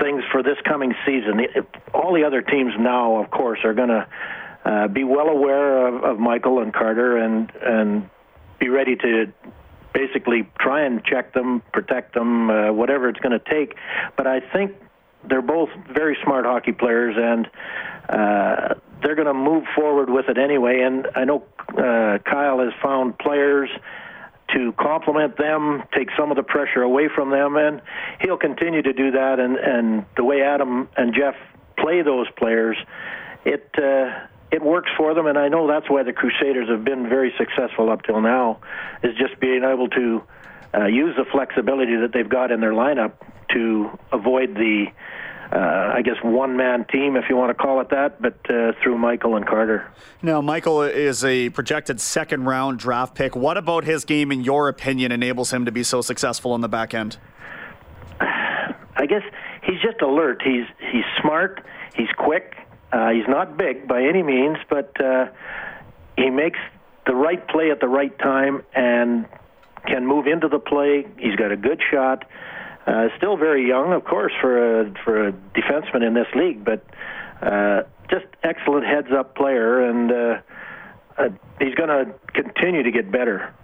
things 0.00 0.22
for 0.32 0.42
this 0.42 0.56
coming 0.66 0.94
season. 1.04 1.40
All 1.92 2.14
the 2.14 2.24
other 2.24 2.40
teams 2.40 2.72
now, 2.78 3.22
of 3.22 3.30
course, 3.30 3.58
are 3.64 3.74
going 3.74 3.90
to 3.90 4.06
uh, 4.64 4.88
be 4.88 5.04
well 5.04 5.28
aware 5.28 5.88
of, 5.88 6.04
of 6.04 6.18
Michael 6.18 6.60
and 6.60 6.72
Carter 6.72 7.18
and 7.18 7.52
and 7.60 8.08
be 8.62 8.68
ready 8.68 8.94
to 8.94 9.32
basically 9.92 10.48
try 10.60 10.82
and 10.84 11.04
check 11.04 11.34
them, 11.34 11.62
protect 11.72 12.14
them, 12.14 12.48
uh, 12.48 12.72
whatever 12.72 13.08
it's 13.08 13.18
going 13.18 13.38
to 13.38 13.50
take. 13.50 13.74
But 14.16 14.28
I 14.28 14.38
think 14.38 14.76
they're 15.28 15.42
both 15.42 15.68
very 15.92 16.16
smart 16.22 16.44
hockey 16.44 16.70
players, 16.70 17.16
and 17.18 17.50
uh, 18.08 18.74
they're 19.02 19.16
going 19.16 19.26
to 19.26 19.34
move 19.34 19.64
forward 19.74 20.08
with 20.08 20.28
it 20.28 20.38
anyway. 20.38 20.80
And 20.82 21.08
I 21.16 21.24
know 21.24 21.44
uh, 21.70 22.18
Kyle 22.24 22.60
has 22.60 22.72
found 22.80 23.18
players 23.18 23.68
to 24.54 24.72
complement 24.72 25.36
them, 25.38 25.82
take 25.92 26.08
some 26.16 26.30
of 26.30 26.36
the 26.36 26.42
pressure 26.44 26.82
away 26.82 27.08
from 27.12 27.30
them, 27.30 27.56
and 27.56 27.82
he'll 28.20 28.36
continue 28.36 28.82
to 28.82 28.92
do 28.92 29.10
that. 29.10 29.40
And, 29.40 29.56
and 29.56 30.04
the 30.16 30.22
way 30.24 30.42
Adam 30.42 30.88
and 30.96 31.14
Jeff 31.14 31.34
play 31.76 32.02
those 32.02 32.26
players, 32.36 32.76
it 33.44 33.68
uh, 33.76 34.26
it 34.52 34.62
works 34.62 34.90
for 34.96 35.14
them. 35.14 35.26
And 35.26 35.38
I 35.38 35.48
know 35.48 35.66
that's 35.66 35.88
why 35.90 36.02
the 36.02 36.12
Crusaders 36.12 36.68
have 36.68 36.84
been 36.84 37.08
very 37.08 37.32
successful 37.38 37.90
up 37.90 38.02
till 38.02 38.20
now, 38.20 38.60
is 39.02 39.16
just 39.16 39.40
being 39.40 39.64
able 39.64 39.88
to 39.88 40.22
uh, 40.74 40.86
use 40.86 41.16
the 41.16 41.24
flexibility 41.24 41.96
that 41.96 42.12
they've 42.12 42.28
got 42.28 42.52
in 42.52 42.60
their 42.60 42.72
lineup 42.72 43.12
to 43.52 43.98
avoid 44.12 44.54
the 44.54 44.86
uh, 45.52 45.92
I 45.94 46.00
guess 46.00 46.16
one 46.22 46.56
man 46.56 46.86
team, 46.86 47.14
if 47.14 47.24
you 47.28 47.36
want 47.36 47.50
to 47.50 47.54
call 47.54 47.82
it 47.82 47.90
that, 47.90 48.22
but 48.22 48.38
uh, 48.48 48.72
through 48.82 48.96
Michael 48.96 49.36
and 49.36 49.46
Carter. 49.46 49.86
Now, 50.22 50.40
Michael 50.40 50.80
is 50.80 51.24
a 51.24 51.50
projected 51.50 52.00
second 52.00 52.46
round 52.46 52.78
draft 52.78 53.14
pick. 53.14 53.36
What 53.36 53.58
about 53.58 53.84
his 53.84 54.06
game, 54.06 54.32
in 54.32 54.44
your 54.44 54.68
opinion, 54.68 55.12
enables 55.12 55.52
him 55.52 55.66
to 55.66 55.72
be 55.72 55.82
so 55.82 56.00
successful 56.00 56.52
on 56.52 56.62
the 56.62 56.70
back 56.70 56.94
end? 56.94 57.18
I 58.20 59.04
guess 59.06 59.22
he's 59.62 59.78
just 59.82 60.00
alert. 60.00 60.40
He's 60.42 60.64
he's 60.90 61.04
smart. 61.20 61.62
He's 61.94 62.10
quick. 62.16 62.56
Uh, 62.92 63.10
he's 63.10 63.26
not 63.26 63.56
big 63.56 63.88
by 63.88 64.02
any 64.02 64.22
means, 64.22 64.58
but 64.68 64.92
uh, 65.00 65.26
he 66.16 66.28
makes 66.28 66.58
the 67.06 67.14
right 67.14 67.46
play 67.48 67.70
at 67.70 67.80
the 67.80 67.88
right 67.88 68.16
time 68.18 68.62
and 68.74 69.26
can 69.86 70.06
move 70.06 70.26
into 70.26 70.48
the 70.48 70.58
play. 70.58 71.06
He's 71.18 71.36
got 71.36 71.50
a 71.50 71.56
good 71.56 71.80
shot. 71.90 72.24
Uh, 72.86 73.08
still 73.16 73.36
very 73.36 73.66
young, 73.66 73.92
of 73.92 74.04
course, 74.04 74.32
for 74.40 74.80
a 74.80 74.92
for 75.04 75.28
a 75.28 75.32
defenseman 75.32 76.06
in 76.06 76.14
this 76.14 76.26
league, 76.34 76.64
but 76.64 76.84
uh, 77.40 77.82
just 78.10 78.26
excellent 78.42 78.84
heads-up 78.84 79.34
player, 79.34 79.88
and 79.88 80.12
uh, 80.12 80.40
uh, 81.16 81.28
he's 81.60 81.74
going 81.74 81.88
to 81.88 82.12
continue 82.34 82.82
to 82.82 82.90
get 82.90 83.10
better. 83.10 83.54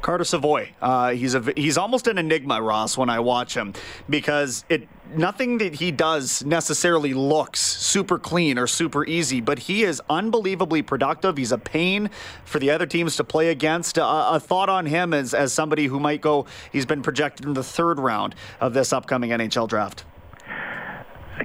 Carter 0.00 0.24
Savoie. 0.24 0.68
Uh, 0.80 1.10
he's 1.10 1.34
a 1.34 1.52
he's 1.54 1.76
almost 1.76 2.06
an 2.06 2.18
enigma, 2.18 2.62
Ross, 2.62 2.96
when 2.96 3.10
I 3.10 3.20
watch 3.20 3.54
him, 3.54 3.74
because 4.08 4.64
it 4.68 4.88
nothing 5.14 5.58
that 5.58 5.74
he 5.76 5.90
does 5.90 6.44
necessarily 6.44 7.14
looks 7.14 7.60
super 7.60 8.18
clean 8.18 8.58
or 8.58 8.66
super 8.66 9.04
easy, 9.06 9.40
but 9.40 9.58
he 9.58 9.82
is 9.82 10.00
unbelievably 10.08 10.82
productive. 10.82 11.36
He's 11.36 11.52
a 11.52 11.58
pain 11.58 12.10
for 12.44 12.58
the 12.58 12.70
other 12.70 12.86
teams 12.86 13.16
to 13.16 13.24
play 13.24 13.48
against. 13.48 13.98
Uh, 13.98 14.28
a 14.32 14.40
thought 14.40 14.68
on 14.68 14.86
him 14.86 15.14
as 15.14 15.34
as 15.34 15.52
somebody 15.52 15.86
who 15.86 16.00
might 16.00 16.20
go. 16.20 16.46
He's 16.72 16.86
been 16.86 17.02
projected 17.02 17.46
in 17.46 17.54
the 17.54 17.64
third 17.64 17.98
round 17.98 18.34
of 18.60 18.74
this 18.74 18.92
upcoming 18.92 19.30
NHL 19.30 19.68
draft. 19.68 20.04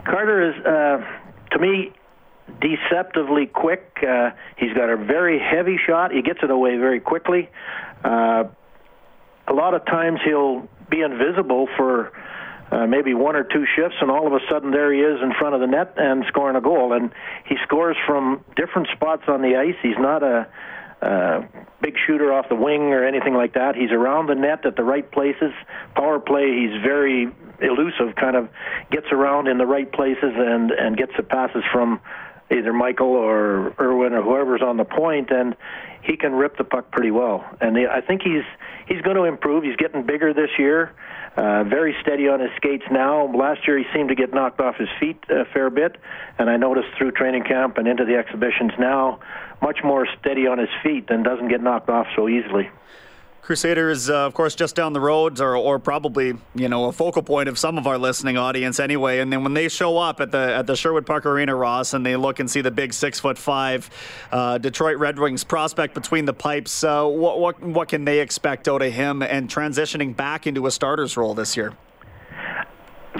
Carter 0.05 0.49
is, 0.51 0.65
uh, 0.65 1.05
to 1.51 1.59
me, 1.59 1.93
deceptively 2.59 3.45
quick. 3.45 3.97
Uh, 4.07 4.31
he's 4.57 4.73
got 4.73 4.89
a 4.89 4.97
very 4.97 5.39
heavy 5.39 5.77
shot. 5.77 6.11
He 6.11 6.21
gets 6.21 6.39
it 6.43 6.49
away 6.49 6.77
very 6.77 6.99
quickly. 6.99 7.49
Uh, 8.03 8.45
a 9.47 9.53
lot 9.53 9.73
of 9.73 9.85
times 9.85 10.19
he'll 10.25 10.67
be 10.89 11.01
invisible 11.01 11.67
for 11.77 12.11
uh, 12.73 12.87
maybe 12.87 13.13
one 13.13 13.35
or 13.35 13.43
two 13.43 13.65
shifts, 13.75 13.97
and 14.01 14.09
all 14.09 14.25
of 14.25 14.33
a 14.33 14.39
sudden 14.49 14.71
there 14.71 14.91
he 14.91 14.99
is 14.99 15.21
in 15.21 15.31
front 15.37 15.53
of 15.53 15.61
the 15.61 15.67
net 15.67 15.93
and 15.97 16.23
scoring 16.27 16.55
a 16.55 16.61
goal. 16.61 16.93
And 16.93 17.11
he 17.45 17.55
scores 17.63 17.95
from 18.07 18.43
different 18.55 18.87
spots 18.95 19.23
on 19.27 19.41
the 19.43 19.55
ice. 19.55 19.75
He's 19.83 19.99
not 19.99 20.23
a 20.23 20.47
uh, 21.03 21.45
big 21.81 21.95
shooter 22.07 22.33
off 22.33 22.49
the 22.49 22.55
wing 22.55 22.93
or 22.93 23.05
anything 23.05 23.35
like 23.35 23.53
that. 23.53 23.75
He's 23.75 23.91
around 23.91 24.27
the 24.27 24.35
net 24.35 24.65
at 24.65 24.75
the 24.75 24.83
right 24.83 25.09
places. 25.11 25.51
Power 25.95 26.19
play, 26.19 26.49
he's 26.61 26.81
very 26.81 27.27
elusive, 27.61 28.15
kind 28.15 28.35
of 28.35 28.49
gets 28.89 29.07
around 29.11 29.47
in 29.47 29.59
the 29.59 29.67
right 29.67 29.91
places 29.91 30.33
and 30.33 30.71
and 30.71 30.97
gets 30.97 31.11
the 31.15 31.23
passes 31.23 31.63
from 31.71 31.99
either 32.53 32.73
Michael 32.73 33.15
or 33.15 33.73
Irwin 33.79 34.13
or 34.13 34.21
whoever's 34.21 34.61
on 34.61 34.77
the 34.77 34.85
point, 34.85 35.31
and 35.31 35.55
he 36.01 36.17
can 36.17 36.33
rip 36.33 36.57
the 36.57 36.63
puck 36.63 36.91
pretty 36.91 37.11
well. 37.11 37.45
And 37.61 37.77
I 37.77 38.01
think 38.01 38.21
he's 38.21 38.43
he's 38.87 39.01
going 39.01 39.15
to 39.15 39.23
improve. 39.23 39.63
He's 39.63 39.75
getting 39.77 40.05
bigger 40.05 40.33
this 40.33 40.49
year. 40.57 40.93
Uh, 41.35 41.63
very 41.63 41.95
steady 42.01 42.27
on 42.27 42.39
his 42.39 42.51
skates 42.57 42.83
now. 42.91 43.25
Last 43.33 43.67
year 43.67 43.77
he 43.79 43.85
seemed 43.91 44.09
to 44.09 44.15
get 44.15 44.33
knocked 44.33 44.59
off 44.59 44.75
his 44.75 44.89
feet 44.99 45.17
a 45.29 45.45
fair 45.45 45.71
bit, 45.71 45.97
and 46.37 46.47
I 46.49 46.57
noticed 46.57 46.89
through 46.97 47.11
training 47.13 47.43
camp 47.43 47.77
and 47.77 47.87
into 47.87 48.05
the 48.05 48.15
exhibitions 48.15 48.71
now, 48.77 49.19
much 49.61 49.79
more 49.83 50.05
steady 50.19 50.45
on 50.45 50.59
his 50.59 50.69
feet 50.83 51.09
and 51.09 51.23
doesn't 51.23 51.47
get 51.47 51.61
knocked 51.61 51.89
off 51.89 52.05
so 52.15 52.29
easily. 52.29 52.69
Crusaders, 53.43 54.09
uh, 54.09 54.25
of 54.25 54.33
course, 54.33 54.55
just 54.55 54.73
down 54.73 54.93
the 54.93 55.01
road, 55.01 55.41
or, 55.41 55.57
or 55.57 55.77
probably 55.77 56.33
you 56.55 56.69
know 56.69 56.85
a 56.85 56.93
focal 56.93 57.21
point 57.21 57.49
of 57.49 57.59
some 57.59 57.77
of 57.77 57.85
our 57.85 57.97
listening 57.97 58.37
audience 58.37 58.79
anyway. 58.79 59.19
And 59.19 59.33
then 59.33 59.43
when 59.43 59.53
they 59.53 59.67
show 59.67 59.97
up 59.97 60.21
at 60.21 60.31
the 60.31 60.37
at 60.37 60.65
the 60.65 60.77
Sherwood 60.77 61.05
Park 61.05 61.25
Arena, 61.25 61.53
Ross, 61.53 61.93
and 61.93 62.05
they 62.05 62.15
look 62.15 62.39
and 62.39 62.49
see 62.49 62.61
the 62.61 62.71
big 62.71 62.93
six 62.93 63.19
foot 63.19 63.37
five 63.37 63.89
uh, 64.31 64.59
Detroit 64.59 64.97
Red 64.97 65.19
Wings 65.19 65.43
prospect 65.43 65.93
between 65.93 66.23
the 66.23 66.33
pipes, 66.33 66.85
uh, 66.85 67.05
what 67.05 67.37
what 67.37 67.61
what 67.61 67.89
can 67.89 68.05
they 68.05 68.21
expect 68.21 68.69
out 68.69 68.81
of 68.81 68.93
him 68.93 69.21
and 69.21 69.49
transitioning 69.49 70.15
back 70.15 70.47
into 70.47 70.65
a 70.65 70.71
starter's 70.71 71.17
role 71.17 71.33
this 71.33 71.57
year? 71.57 71.73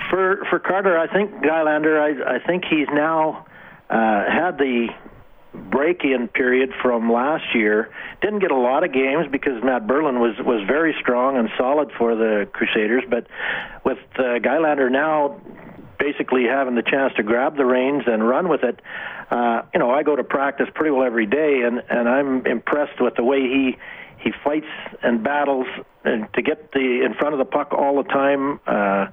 For 0.10 0.46
for 0.50 0.58
Carter, 0.58 0.98
I 0.98 1.12
think 1.12 1.32
Gylander, 1.44 2.00
I 2.00 2.36
I 2.36 2.40
think 2.40 2.64
he's 2.64 2.88
now 2.94 3.46
uh, 3.90 4.24
had 4.32 4.58
the 4.58 4.88
break-in 5.54 6.28
period 6.28 6.72
from 6.82 7.12
last 7.12 7.54
year. 7.54 7.90
Didn't 8.22 8.40
get 8.40 8.52
a 8.52 8.58
lot 8.58 8.84
of 8.84 8.92
games 8.92 9.28
because 9.32 9.64
Matt 9.64 9.88
Berlin 9.88 10.20
was 10.20 10.36
was 10.40 10.66
very 10.68 10.96
strong 11.00 11.38
and 11.38 11.50
solid 11.58 11.92
for 11.98 12.16
the 12.16 12.48
Crusaders. 12.52 13.04
But 13.10 13.28
with 13.84 14.00
uh, 14.16 14.40
Gylander 14.40 14.92
now 14.92 15.40
basically 16.00 16.44
having 16.46 16.76
the 16.76 16.82
chance 16.82 17.14
to 17.16 17.24
grab 17.24 17.56
the 17.56 17.66
reins 17.66 18.04
and 18.08 18.28
run 18.28 18.50
with 18.50 18.64
it, 18.64 18.80
uh, 19.32 19.62
you 19.74 19.80
know, 19.80 19.90
I 19.90 20.04
go 20.04 20.16
to 20.16 20.24
practice 20.24 20.68
pretty 20.74 20.92
well 20.92 21.06
every 21.06 21.26
day, 21.26 21.62
and 21.62 21.82
and 21.90 22.10
I'm 22.10 22.46
impressed 22.46 23.00
with 23.00 23.16
the 23.16 23.24
way 23.24 23.42
he 23.42 23.78
he 24.24 24.32
fights 24.44 24.68
and 25.02 25.24
battles 25.24 25.68
and 26.06 26.32
to 26.34 26.42
get 26.42 26.72
the 26.72 27.04
in 27.06 27.14
front 27.14 27.34
of 27.34 27.40
the 27.40 27.46
puck 27.46 27.74
all 27.74 28.02
the 28.02 28.10
time. 28.10 28.60
Uh, 28.66 29.08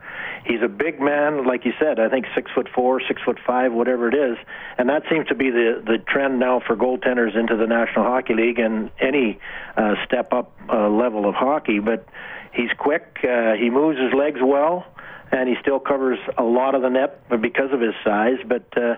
he's 0.44 0.62
a 0.62 0.68
big 0.68 1.00
man, 1.00 1.46
like 1.46 1.64
you 1.64 1.72
said. 1.78 1.98
I 1.98 2.08
think 2.08 2.26
six 2.34 2.50
foot 2.54 2.68
four, 2.74 3.00
six 3.06 3.20
foot 3.22 3.38
five, 3.46 3.72
whatever 3.72 4.08
it 4.08 4.14
is, 4.14 4.38
and 4.78 4.88
that 4.88 5.02
seems 5.10 5.26
to 5.28 5.34
be 5.34 5.50
the 5.50 5.82
the 5.84 5.98
trend 5.98 6.38
now 6.38 6.60
for 6.64 6.76
goaltenders 6.76 7.36
into 7.36 7.56
the 7.56 7.66
National 7.66 8.04
Hockey 8.04 8.34
League 8.34 8.58
and 8.58 8.90
any 9.00 9.38
uh, 9.76 9.94
step 10.06 10.32
up 10.32 10.52
uh, 10.68 10.88
level 10.88 11.28
of 11.28 11.34
hockey. 11.34 11.80
But 11.80 12.06
he's 12.52 12.70
quick. 12.78 13.18
Uh, 13.24 13.54
he 13.54 13.70
moves 13.70 13.98
his 13.98 14.12
legs 14.12 14.40
well, 14.42 14.86
and 15.32 15.48
he 15.48 15.56
still 15.60 15.80
covers 15.80 16.18
a 16.38 16.44
lot 16.44 16.74
of 16.74 16.82
the 16.82 16.90
net 16.90 17.28
because 17.40 17.72
of 17.72 17.80
his 17.80 17.94
size. 18.04 18.38
But 18.46 18.66
uh, 18.76 18.96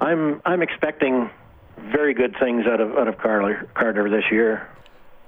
I'm 0.00 0.40
I'm 0.44 0.62
expecting 0.62 1.30
very 1.78 2.14
good 2.14 2.36
things 2.38 2.66
out 2.66 2.80
of 2.80 2.96
out 2.96 3.08
of 3.08 3.18
Carter, 3.18 3.68
Carter 3.74 4.08
this 4.10 4.24
year. 4.30 4.68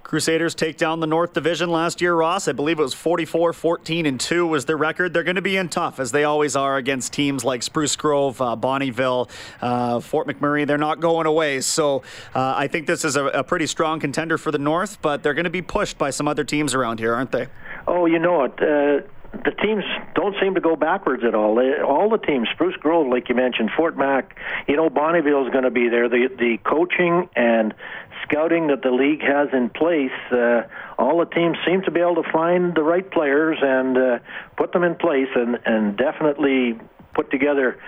Crusaders 0.03 0.55
take 0.55 0.77
down 0.77 1.01
the 1.01 1.07
North 1.07 1.33
Division 1.33 1.71
last 1.71 2.01
year, 2.01 2.15
Ross. 2.15 2.49
I 2.49 2.53
believe 2.53 2.79
it 2.79 2.83
was 2.83 2.95
44 2.95 3.53
14 3.53 4.07
and 4.07 4.21
2 4.21 4.47
was 4.47 4.65
their 4.65 4.77
record. 4.77 5.15
They're 5.15 5.23
going 5.23 5.37
to 5.37 5.43
be 5.43 5.57
in 5.57 5.69
tough, 5.69 5.99
as 5.99 6.13
they 6.13 6.25
always 6.25 6.55
are, 6.57 6.77
against 6.77 7.13
teams 7.13 7.45
like 7.45 7.63
Spruce 7.63 7.97
Grove, 7.97 8.41
uh, 8.41 8.57
Bonnyville, 8.57 9.31
uh, 9.61 10.01
Fort 10.01 10.27
McMurray. 10.27 10.67
They're 10.67 10.77
not 10.79 11.01
going 11.01 11.27
away. 11.27 11.61
So 11.61 12.03
uh, 12.35 12.55
I 12.57 12.69
think 12.69 12.87
this 12.87 13.05
is 13.05 13.17
a, 13.17 13.27
a, 13.27 13.45
pretty 13.45 13.67
strong 13.67 14.01
contender 14.01 14.39
for 14.39 14.51
the 14.51 14.59
North, 14.59 15.01
but 15.03 15.23
they're 15.23 15.35
going 15.35 15.45
to 15.45 15.51
be 15.51 15.63
pushed 15.63 15.99
by 15.99 16.11
some 16.11 16.29
other 16.29 16.45
teams 16.45 16.75
around 16.75 16.99
here, 16.99 17.15
aren't 17.15 17.33
they? 17.33 17.47
Oh, 17.87 18.07
you 18.07 18.19
know 18.19 18.45
it. 18.45 18.63
Uh, 18.63 19.07
the 19.45 19.51
teams 19.51 19.85
don't 20.15 20.37
seem 20.41 20.55
to 20.55 20.61
go 20.61 20.77
backwards 20.77 21.25
at 21.25 21.35
all. 21.35 21.59
All 21.85 22.09
the 22.09 22.19
teams, 22.19 22.49
Spruce 22.53 22.77
Grove, 22.77 23.09
like 23.09 23.29
you 23.29 23.35
mentioned, 23.35 23.71
Fort 23.77 23.97
Mac, 23.97 24.37
you 24.69 24.77
know, 24.77 24.89
Bonnyville 24.89 25.47
is 25.47 25.53
going 25.53 25.65
to 25.65 25.71
be 25.71 25.89
there. 25.89 26.09
The 26.09 26.29
the 26.39 26.59
coaching 26.65 27.29
and 27.35 27.75
scouting 28.23 28.69
that 28.69 28.83
the 28.83 28.91
league 28.91 29.23
has 29.23 29.49
in 29.53 29.69
place, 29.71 30.13
uh, 30.31 30.63
all 30.99 31.19
the 31.19 31.27
teams 31.27 31.57
seem 31.67 31.83
to 31.83 31.91
be 31.91 32.01
able 32.01 32.23
to 32.23 32.31
find 32.33 32.75
the 32.75 32.83
right 32.83 33.09
players 33.11 33.59
and 33.61 33.99
uh, 33.99 34.19
put 34.57 34.73
them 34.73 34.85
in 34.85 34.95
place, 34.95 35.29
and 35.35 35.59
and 35.65 35.97
definitely 35.97 36.79
put 37.15 37.31
together 37.31 37.79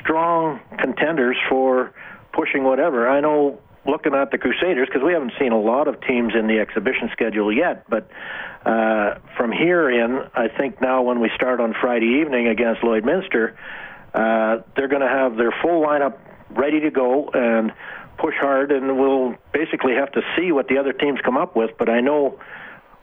strong 0.00 0.60
contenders 0.78 1.36
for 1.48 1.92
pushing 2.32 2.64
whatever. 2.64 3.08
I 3.08 3.20
know 3.20 3.58
looking 3.86 4.14
at 4.14 4.30
the 4.30 4.38
Crusaders 4.38 4.88
because 4.88 5.02
we 5.02 5.12
haven't 5.12 5.32
seen 5.38 5.52
a 5.52 5.60
lot 5.60 5.88
of 5.88 6.00
teams 6.02 6.34
in 6.38 6.46
the 6.46 6.58
exhibition 6.58 7.10
schedule 7.12 7.52
yet, 7.52 7.88
but 7.88 8.08
uh, 8.64 9.14
from 9.36 9.52
here 9.52 9.90
in, 9.90 10.28
I 10.34 10.48
think 10.48 10.80
now 10.80 11.02
when 11.02 11.20
we 11.20 11.30
start 11.34 11.60
on 11.60 11.74
Friday 11.80 12.20
evening 12.20 12.48
against 12.48 12.82
Lloydminster, 12.82 13.54
uh, 14.12 14.62
they're 14.76 14.88
going 14.88 15.02
to 15.02 15.08
have 15.08 15.36
their 15.36 15.52
full 15.62 15.82
lineup 15.84 16.18
ready 16.50 16.80
to 16.80 16.90
go 16.90 17.30
and 17.32 17.72
push 18.18 18.34
hard, 18.38 18.70
and 18.70 18.98
we'll 18.98 19.34
basically 19.52 19.94
have 19.94 20.12
to 20.12 20.20
see 20.36 20.52
what 20.52 20.68
the 20.68 20.78
other 20.78 20.92
teams 20.92 21.20
come 21.24 21.38
up 21.38 21.56
with. 21.56 21.70
But 21.78 21.88
I 21.88 22.00
know 22.00 22.38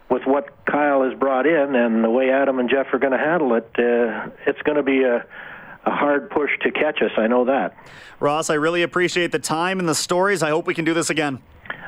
with 0.10 0.24
what 0.26 0.66
Kyle 0.66 1.04
has 1.04 1.18
brought 1.18 1.48
in 1.48 1.76
and 1.76 2.04
the 2.04 2.10
way 2.10 2.30
Adam 2.30 2.60
and 2.60 2.70
Jeff 2.70 2.94
are 2.94 3.00
going 3.00 3.14
to 3.14 3.18
handle 3.18 3.56
it, 3.56 3.70
uh, 3.80 4.30
it's 4.46 4.62
going 4.62 4.78
to 4.78 4.84
be 4.84 5.04
a, 5.04 5.26
a 5.88 5.92
hard 5.92 6.30
push 6.30 6.52
to 6.62 6.72
catch 6.72 7.02
us. 7.02 7.12
I 7.18 7.28
know 7.28 7.46
that. 7.46 7.76
Ross, 8.20 8.50
I 8.50 8.56
really 8.56 8.84
appreciate 8.84 9.32
the 9.32 9.40
time 9.40 9.80
and 9.80 9.88
the 9.88 9.96
stories. 9.96 10.44
I 10.44 10.50
hope 10.50 10.68
we 10.68 10.74
can 10.74 10.86
do 10.86 10.94
this 10.94 11.10
again. 11.10 11.42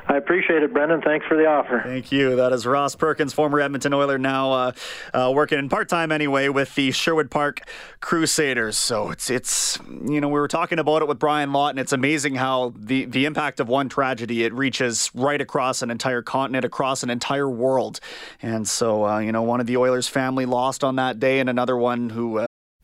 I 0.08 0.16
appreciate 0.16 0.62
it, 0.62 0.72
Brendan. 0.72 1.02
Thanks 1.02 1.24
for 1.26 1.36
the 1.36 1.46
offer. 1.46 1.82
Thank 1.84 2.10
you. 2.10 2.34
That 2.34 2.52
is 2.52 2.66
Ross 2.66 2.96
Perkins, 2.96 3.32
former 3.32 3.60
Edmonton 3.60 3.92
Oiler, 3.92 4.18
now 4.18 4.52
uh, 4.52 4.72
uh, 5.14 5.30
working 5.32 5.68
part 5.68 5.88
time 5.88 6.10
anyway 6.10 6.48
with 6.48 6.74
the 6.74 6.90
Sherwood 6.90 7.30
Park 7.30 7.60
Crusaders. 8.00 8.76
So 8.76 9.10
it's 9.10 9.30
it's 9.30 9.78
you 9.88 10.20
know 10.20 10.28
we 10.28 10.40
were 10.40 10.48
talking 10.48 10.80
about 10.80 11.02
it 11.02 11.08
with 11.08 11.20
Brian 11.20 11.52
Lawton. 11.52 11.78
It's 11.78 11.92
amazing 11.92 12.34
how 12.34 12.72
the 12.76 13.04
the 13.04 13.24
impact 13.24 13.60
of 13.60 13.68
one 13.68 13.88
tragedy 13.88 14.42
it 14.42 14.52
reaches 14.52 15.12
right 15.14 15.40
across 15.40 15.80
an 15.80 15.92
entire 15.92 16.22
continent, 16.22 16.64
across 16.64 17.04
an 17.04 17.10
entire 17.10 17.48
world. 17.48 18.00
And 18.42 18.66
so 18.66 19.06
uh, 19.06 19.18
you 19.18 19.30
know 19.30 19.42
one 19.42 19.60
of 19.60 19.68
the 19.68 19.76
Oilers 19.76 20.08
family 20.08 20.44
lost 20.44 20.82
on 20.82 20.96
that 20.96 21.20
day, 21.20 21.38
and 21.38 21.48
another 21.48 21.76
one 21.76 22.10
who. 22.10 22.46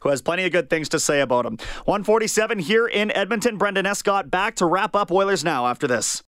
who 0.00 0.08
has 0.08 0.22
plenty 0.22 0.44
of 0.44 0.52
good 0.52 0.70
things 0.70 0.88
to 0.90 1.00
say 1.00 1.20
about 1.20 1.46
him. 1.46 1.56
147 1.84 2.58
here 2.60 2.86
in 2.86 3.10
Edmonton. 3.12 3.56
Brendan 3.58 3.86
Escott 3.86 4.30
back 4.30 4.54
to 4.56 4.66
wrap 4.66 4.94
up 4.96 5.10
Oilers 5.10 5.44
Now 5.44 5.66
after 5.66 5.86
this. 5.86 6.22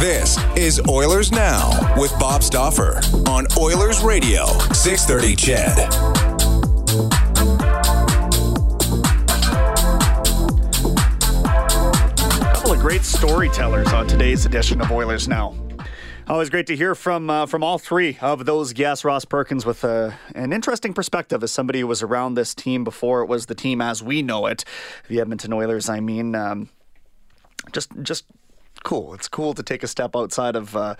This 0.00 0.38
is 0.56 0.80
Oilers 0.88 1.32
Now 1.32 1.96
with 2.00 2.16
Bob 2.20 2.42
Stauffer 2.42 3.00
on 3.26 3.46
Oilers 3.58 4.00
Radio, 4.02 4.46
630 4.72 5.34
CHED. 5.34 6.18
couple 12.68 12.84
of 12.84 12.86
great 12.86 13.04
storytellers 13.04 13.88
on 13.94 14.06
today's 14.06 14.44
edition 14.44 14.78
of 14.82 14.92
Oilers 14.92 15.26
Now. 15.26 15.54
Always 16.28 16.50
great 16.50 16.66
to 16.66 16.76
hear 16.76 16.94
from 16.94 17.30
uh, 17.30 17.46
from 17.46 17.64
all 17.64 17.78
three 17.78 18.18
of 18.20 18.44
those 18.44 18.74
guests. 18.74 19.02
Ross 19.02 19.24
Perkins 19.24 19.64
with 19.64 19.82
uh, 19.82 20.10
an 20.34 20.52
interesting 20.52 20.92
perspective 20.92 21.42
as 21.42 21.50
somebody 21.50 21.80
who 21.80 21.86
was 21.86 22.02
around 22.02 22.34
this 22.34 22.54
team 22.54 22.84
before 22.84 23.22
it 23.22 23.26
was 23.30 23.46
the 23.46 23.54
team 23.54 23.80
as 23.80 24.02
we 24.02 24.20
know 24.20 24.44
it, 24.44 24.62
the 25.08 25.22
Edmonton 25.22 25.54
Oilers. 25.54 25.88
I 25.88 26.00
mean, 26.00 26.34
um, 26.34 26.68
just 27.72 27.90
just 28.02 28.26
cool. 28.84 29.14
It's 29.14 29.26
cool 29.26 29.54
to 29.54 29.62
take 29.62 29.82
a 29.82 29.86
step 29.86 30.14
outside 30.14 30.54
of 30.54 30.76
uh, 30.76 30.96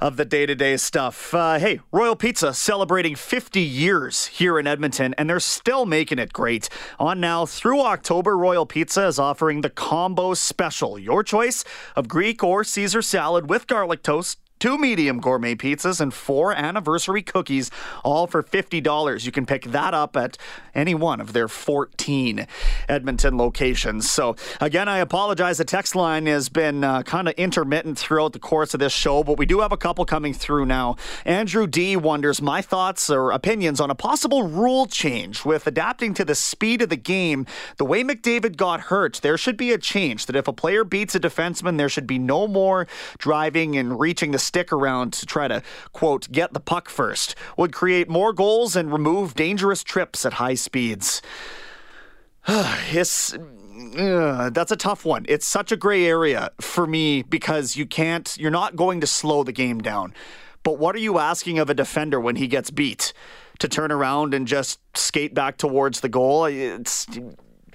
of 0.00 0.16
the 0.16 0.24
day 0.24 0.46
to 0.46 0.54
day 0.56 0.76
stuff. 0.78 1.32
Uh, 1.32 1.60
hey, 1.60 1.78
Royal 1.92 2.16
Pizza 2.16 2.52
celebrating 2.52 3.14
50 3.14 3.60
years 3.60 4.26
here 4.26 4.58
in 4.58 4.66
Edmonton, 4.66 5.14
and 5.16 5.30
they're 5.30 5.38
still 5.38 5.86
making 5.86 6.18
it 6.18 6.32
great. 6.32 6.68
On 6.98 7.20
now 7.20 7.46
through 7.46 7.82
October, 7.82 8.36
Royal 8.36 8.66
Pizza 8.66 9.06
is 9.06 9.20
offering 9.20 9.60
the 9.60 9.70
combo 9.70 10.34
special. 10.34 10.98
Your 10.98 11.22
choice 11.22 11.64
of 11.94 12.08
Greek 12.08 12.42
or 12.42 12.64
Caesar 12.64 13.00
salad 13.00 13.48
with 13.48 13.68
garlic 13.68 14.02
toast 14.02 14.40
two 14.62 14.78
medium 14.78 15.18
gourmet 15.18 15.56
pizzas, 15.56 16.00
and 16.00 16.14
four 16.14 16.52
anniversary 16.52 17.20
cookies, 17.20 17.68
all 18.04 18.28
for 18.28 18.44
$50. 18.44 19.26
You 19.26 19.32
can 19.32 19.44
pick 19.44 19.64
that 19.64 19.92
up 19.92 20.16
at 20.16 20.38
any 20.72 20.94
one 20.94 21.20
of 21.20 21.32
their 21.32 21.48
14 21.48 22.46
Edmonton 22.88 23.36
locations. 23.36 24.08
So, 24.08 24.36
again, 24.60 24.88
I 24.88 24.98
apologize. 24.98 25.58
The 25.58 25.64
text 25.64 25.96
line 25.96 26.26
has 26.26 26.48
been 26.48 26.84
uh, 26.84 27.02
kind 27.02 27.26
of 27.26 27.34
intermittent 27.34 27.98
throughout 27.98 28.34
the 28.34 28.38
course 28.38 28.72
of 28.72 28.78
this 28.78 28.92
show, 28.92 29.24
but 29.24 29.36
we 29.36 29.46
do 29.46 29.58
have 29.58 29.72
a 29.72 29.76
couple 29.76 30.04
coming 30.04 30.32
through 30.32 30.66
now. 30.66 30.94
Andrew 31.24 31.66
D 31.66 31.96
wonders 31.96 32.40
my 32.40 32.62
thoughts 32.62 33.10
or 33.10 33.32
opinions 33.32 33.80
on 33.80 33.90
a 33.90 33.96
possible 33.96 34.44
rule 34.44 34.86
change 34.86 35.44
with 35.44 35.66
adapting 35.66 36.14
to 36.14 36.24
the 36.24 36.36
speed 36.36 36.82
of 36.82 36.88
the 36.88 36.96
game. 36.96 37.46
The 37.78 37.84
way 37.84 38.04
McDavid 38.04 38.56
got 38.56 38.82
hurt, 38.82 39.18
there 39.24 39.36
should 39.36 39.56
be 39.56 39.72
a 39.72 39.78
change 39.78 40.26
that 40.26 40.36
if 40.36 40.46
a 40.46 40.52
player 40.52 40.84
beats 40.84 41.16
a 41.16 41.20
defenseman, 41.20 41.78
there 41.78 41.88
should 41.88 42.06
be 42.06 42.20
no 42.20 42.46
more 42.46 42.86
driving 43.18 43.76
and 43.76 43.98
reaching 43.98 44.30
the 44.30 44.51
stick 44.52 44.70
around 44.70 45.14
to 45.14 45.24
try 45.24 45.48
to, 45.48 45.62
quote, 45.92 46.30
get 46.30 46.52
the 46.52 46.60
puck 46.60 46.90
first, 46.90 47.34
would 47.56 47.72
create 47.72 48.06
more 48.06 48.34
goals 48.34 48.76
and 48.76 48.92
remove 48.92 49.34
dangerous 49.34 49.82
trips 49.82 50.26
at 50.26 50.34
high 50.34 50.54
speeds. 50.54 51.22
it's 52.46 53.32
uh, 53.32 54.50
that's 54.50 54.70
a 54.70 54.76
tough 54.76 55.06
one. 55.06 55.24
It's 55.26 55.46
such 55.46 55.72
a 55.72 55.76
gray 55.76 56.04
area 56.04 56.50
for 56.60 56.86
me 56.86 57.22
because 57.22 57.76
you 57.76 57.86
can't, 57.86 58.36
you're 58.38 58.50
not 58.50 58.76
going 58.76 59.00
to 59.00 59.06
slow 59.06 59.42
the 59.42 59.52
game 59.52 59.80
down. 59.80 60.12
But 60.62 60.78
what 60.78 60.94
are 60.94 61.00
you 61.00 61.18
asking 61.18 61.58
of 61.58 61.70
a 61.70 61.74
defender 61.74 62.20
when 62.20 62.36
he 62.36 62.46
gets 62.46 62.70
beat? 62.70 63.14
To 63.60 63.68
turn 63.68 63.90
around 63.90 64.34
and 64.34 64.46
just 64.46 64.80
skate 64.94 65.34
back 65.34 65.56
towards 65.56 66.00
the 66.00 66.08
goal? 66.08 66.44
It's 66.44 67.06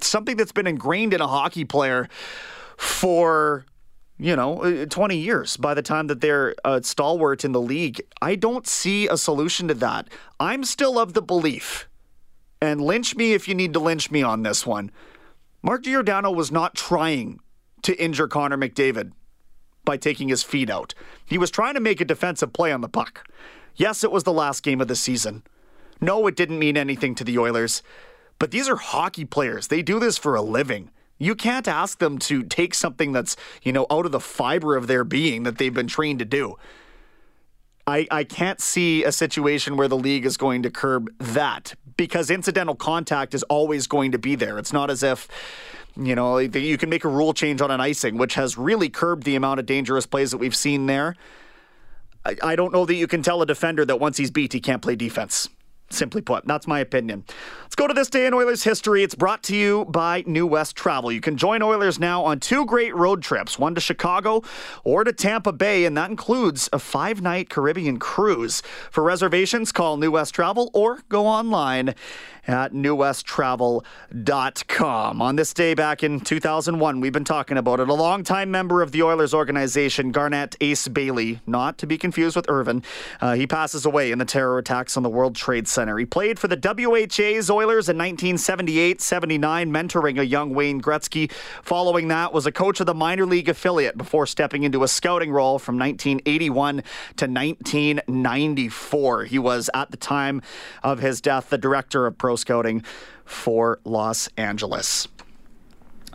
something 0.02 0.38
that's 0.38 0.52
been 0.52 0.68
ingrained 0.68 1.13
in 1.13 1.22
a 1.22 1.28
hockey 1.28 1.66
player 1.66 2.08
for 2.78 3.66
you 4.19 4.36
know, 4.36 4.63
uh, 4.63 4.86
20 4.86 5.17
years 5.17 5.58
by 5.58 5.73
the 5.73 5.82
time 5.82 6.08
that 6.08 6.21
they're 6.21 6.56
uh, 6.65 6.82
stalwart 6.82 7.45
in 7.45 7.51
the 7.51 7.62
league. 7.62 8.01
I 8.21 8.36
don't 8.36 8.67
see 8.67 9.08
a 9.08 9.17
solution 9.17 9.67
to 9.67 9.73
that. 9.75 10.10
I'm 10.39 10.63
still 10.63 10.97
of 10.99 11.13
the 11.13 11.21
belief, 11.21 11.88
and 12.62 12.82
lynch 12.82 13.15
me 13.15 13.34
if 13.34 13.47
you 13.47 13.56
need 13.56 13.73
to 13.73 13.80
lynch 13.80 14.10
me 14.10 14.23
on 14.23 14.43
this 14.43 14.65
one. 14.65 14.91
Mark 15.62 15.84
Giordano 15.84 16.32
was 16.32 16.51
not 16.51 16.75
trying 16.75 17.39
to 17.84 17.95
injure 18.01 18.27
Connor 18.27 18.58
McDavid 18.58 19.12
by 19.86 19.97
taking 19.97 20.30
his 20.30 20.43
feet 20.43 20.69
out. 20.69 20.93
He 21.25 21.38
was 21.38 21.51
trying 21.51 21.75
to 21.75 21.80
make 21.80 22.01
a 22.01 22.06
defensive 22.06 22.53
play 22.53 22.71
on 22.71 22.82
the 22.82 22.89
puck. 22.89 23.27
Yes, 23.75 24.03
it 24.03 24.12
was 24.12 24.23
the 24.23 24.34
last 24.34 24.63
game 24.63 24.82
of 24.82 24.88
the 24.88 24.95
season. 24.95 25.43
No, 26.01 26.25
it 26.27 26.36
didn't 26.36 26.60
mean 26.60 26.77
anything 26.77 27.15
to 27.15 27.23
the 27.23 27.38
Oilers. 27.38 27.84
But 28.39 28.51
these 28.51 28.69
are 28.69 28.75
hockey 28.75 29.25
players. 29.25 29.67
They 29.67 29.82
do 29.82 29.99
this 29.99 30.17
for 30.17 30.36
a 30.36 30.41
living. 30.41 30.91
You 31.17 31.36
can't 31.36 31.67
ask 31.67 31.99
them 31.99 32.19
to 32.19 32.43
take 32.43 32.73
something 32.73 33.12
that's, 33.12 33.36
you 33.63 33.73
know, 33.73 33.88
out 33.89 34.06
of 34.06 34.12
the 34.12 34.19
fiber 34.19 34.75
of 34.75 34.88
their 34.88 35.03
being 35.03 35.43
that 35.43 35.58
they've 35.58 35.73
been 35.73 35.88
trained 35.88 36.19
to 36.19 36.25
do. 36.25 36.58
I, 37.88 38.06
I 38.12 38.23
can't 38.25 38.60
see 38.60 39.03
a 39.03 39.12
situation 39.12 39.77
where 39.77 39.88
the 39.88 39.97
league 39.97 40.25
is 40.25 40.36
going 40.38 40.63
to 40.63 40.69
curb 40.69 41.10
that 41.19 41.73
because 41.95 42.30
incidental 42.30 42.75
contact 42.75 43.34
is 43.34 43.43
always 43.43 43.88
going 43.88 44.12
to 44.12 44.19
be 44.19 44.36
there. 44.36 44.60
It's 44.60 44.73
not 44.73 44.91
as 44.91 45.03
if, 45.03 45.27
you 45.95 46.13
know, 46.13 46.38
you 46.38 46.77
can 46.77 46.89
make 46.89 47.06
a 47.06 47.10
rule 47.10 47.34
change 47.34 47.62
on 47.62 47.71
an 47.71 47.80
icing, 47.80 48.17
which 48.17 48.36
has 48.36 48.58
really 48.58 48.89
curbed 48.89 49.23
the 49.23 49.36
amount 49.36 49.60
of 49.60 49.65
dangerous 49.65 50.06
plays 50.06 50.32
that 50.32 50.38
we've 50.38 50.56
seen 50.56 50.86
there. 50.86 51.15
I, 52.25 52.36
I 52.43 52.56
don't 52.56 52.73
know 52.73 52.86
that 52.86 52.95
you 52.95 53.08
can 53.08 53.23
tell 53.23 53.41
a 53.41 53.45
defender 53.45 53.86
that 53.86 53.99
once 53.99 54.17
he's 54.17 54.32
beat, 54.32 54.53
he 54.53 54.60
can't 54.60 54.82
play 54.82 54.95
defense. 54.95 55.49
Simply 55.89 56.21
put, 56.21 56.45
that's 56.45 56.67
my 56.67 56.80
opinion. 56.80 57.23
Let's 57.62 57.76
go 57.76 57.88
to 57.88 57.93
this 57.93 58.10
day 58.10 58.26
in 58.26 58.34
Oilers 58.34 58.63
history. 58.63 59.04
It's 59.04 59.15
brought 59.15 59.41
to 59.43 59.56
you 59.56 59.86
by 59.86 60.23
New 60.28 60.45
West 60.45 60.76
Travel. 60.76 61.13
You 61.13 61.21
can 61.21 61.38
join 61.38 61.62
Oilers 61.62 61.97
now 61.97 62.26
on 62.26 62.41
two 62.41 62.65
great 62.65 62.93
road 62.93 63.23
trips, 63.23 63.58
one 63.58 63.73
to 63.76 63.82
Chicago 63.82 64.43
or 64.84 65.06
to 65.06 65.13
Tampa 65.13 65.54
Bay, 65.54 65.86
and 65.86 65.95
that 65.95 66.10
includes 66.10 66.69
a 66.73 66.80
five 66.80 67.21
night 67.21 67.50
Caribbean 67.50 68.00
cruise. 68.00 68.62
For 68.91 69.02
reservations, 69.02 69.71
call 69.71 69.95
New 69.95 70.12
West 70.12 70.36
Travel 70.36 70.69
or 70.73 71.00
go 71.08 71.26
online 71.26 71.95
at 72.47 72.73
newwesttravel.com. 72.73 75.21
On 75.21 75.36
this 75.36 75.53
day 75.53 75.73
back 75.73 76.03
in 76.03 76.21
2001, 76.21 77.01
we've 77.01 77.12
been 77.12 77.25
talking 77.25 77.57
about 77.57 77.81
it. 77.81 77.89
A 77.89 77.93
longtime 77.93 78.49
member 78.49 78.81
of 78.81 78.93
the 78.93 79.03
Oilers 79.03 79.33
organization, 79.33 80.12
Garnett 80.12 80.55
Ace 80.62 80.88
Bailey, 80.88 81.41
not 81.45 81.77
to 81.79 81.86
be 81.86 81.97
confused 81.97 82.38
with 82.38 82.49
Irvin, 82.49 82.81
uh, 83.19 83.33
he 83.33 83.45
passes 83.45 83.86
away 83.86 84.12
in 84.12 84.19
the 84.19 84.25
terror 84.25 84.57
attacks 84.57 84.95
on 84.95 85.03
the 85.03 85.10
World 85.10 85.36
Trade 85.36 85.67
Center. 85.67 85.97
He 85.97 86.05
played 86.05 86.39
for 86.39 86.47
the 86.47 86.55
WHA's 86.55 87.49
Oilers 87.49 87.89
in 87.89 87.97
1978 87.97 89.01
79, 89.01 89.71
mentoring 89.71 90.19
a 90.19 90.25
young 90.25 90.53
Wayne 90.53 90.81
Gretzky. 90.81 91.29
Following 91.62 92.07
that, 92.07 92.31
was 92.31 92.45
a 92.45 92.51
coach 92.51 92.79
of 92.79 92.86
the 92.86 92.93
minor 92.93 93.25
league 93.25 93.49
affiliate 93.49 93.97
before 93.97 94.25
stepping 94.25 94.63
into 94.63 94.83
a 94.83 94.88
scouting 94.88 95.31
role 95.31 95.60
from 95.60 95.77
1981 95.77 96.83
to 97.17 97.25
1994. 97.25 99.25
He 99.25 99.38
was, 99.38 99.69
at 99.73 99.91
the 99.91 99.97
time 99.97 100.41
of 100.83 100.99
his 100.99 101.19
death, 101.19 101.49
the 101.49 101.57
director 101.57 102.05
of 102.05 102.17
pro 102.17 102.37
scouting 102.38 102.84
for 103.26 103.80
Los 103.84 104.30
Angeles. 104.38 105.08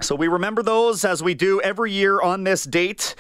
So 0.00 0.16
we 0.16 0.26
remember 0.26 0.62
those 0.62 1.04
as 1.04 1.22
we 1.22 1.34
do 1.34 1.60
every 1.60 1.92
year 1.92 2.20
on 2.20 2.44
this 2.44 2.64
date. 2.64 3.14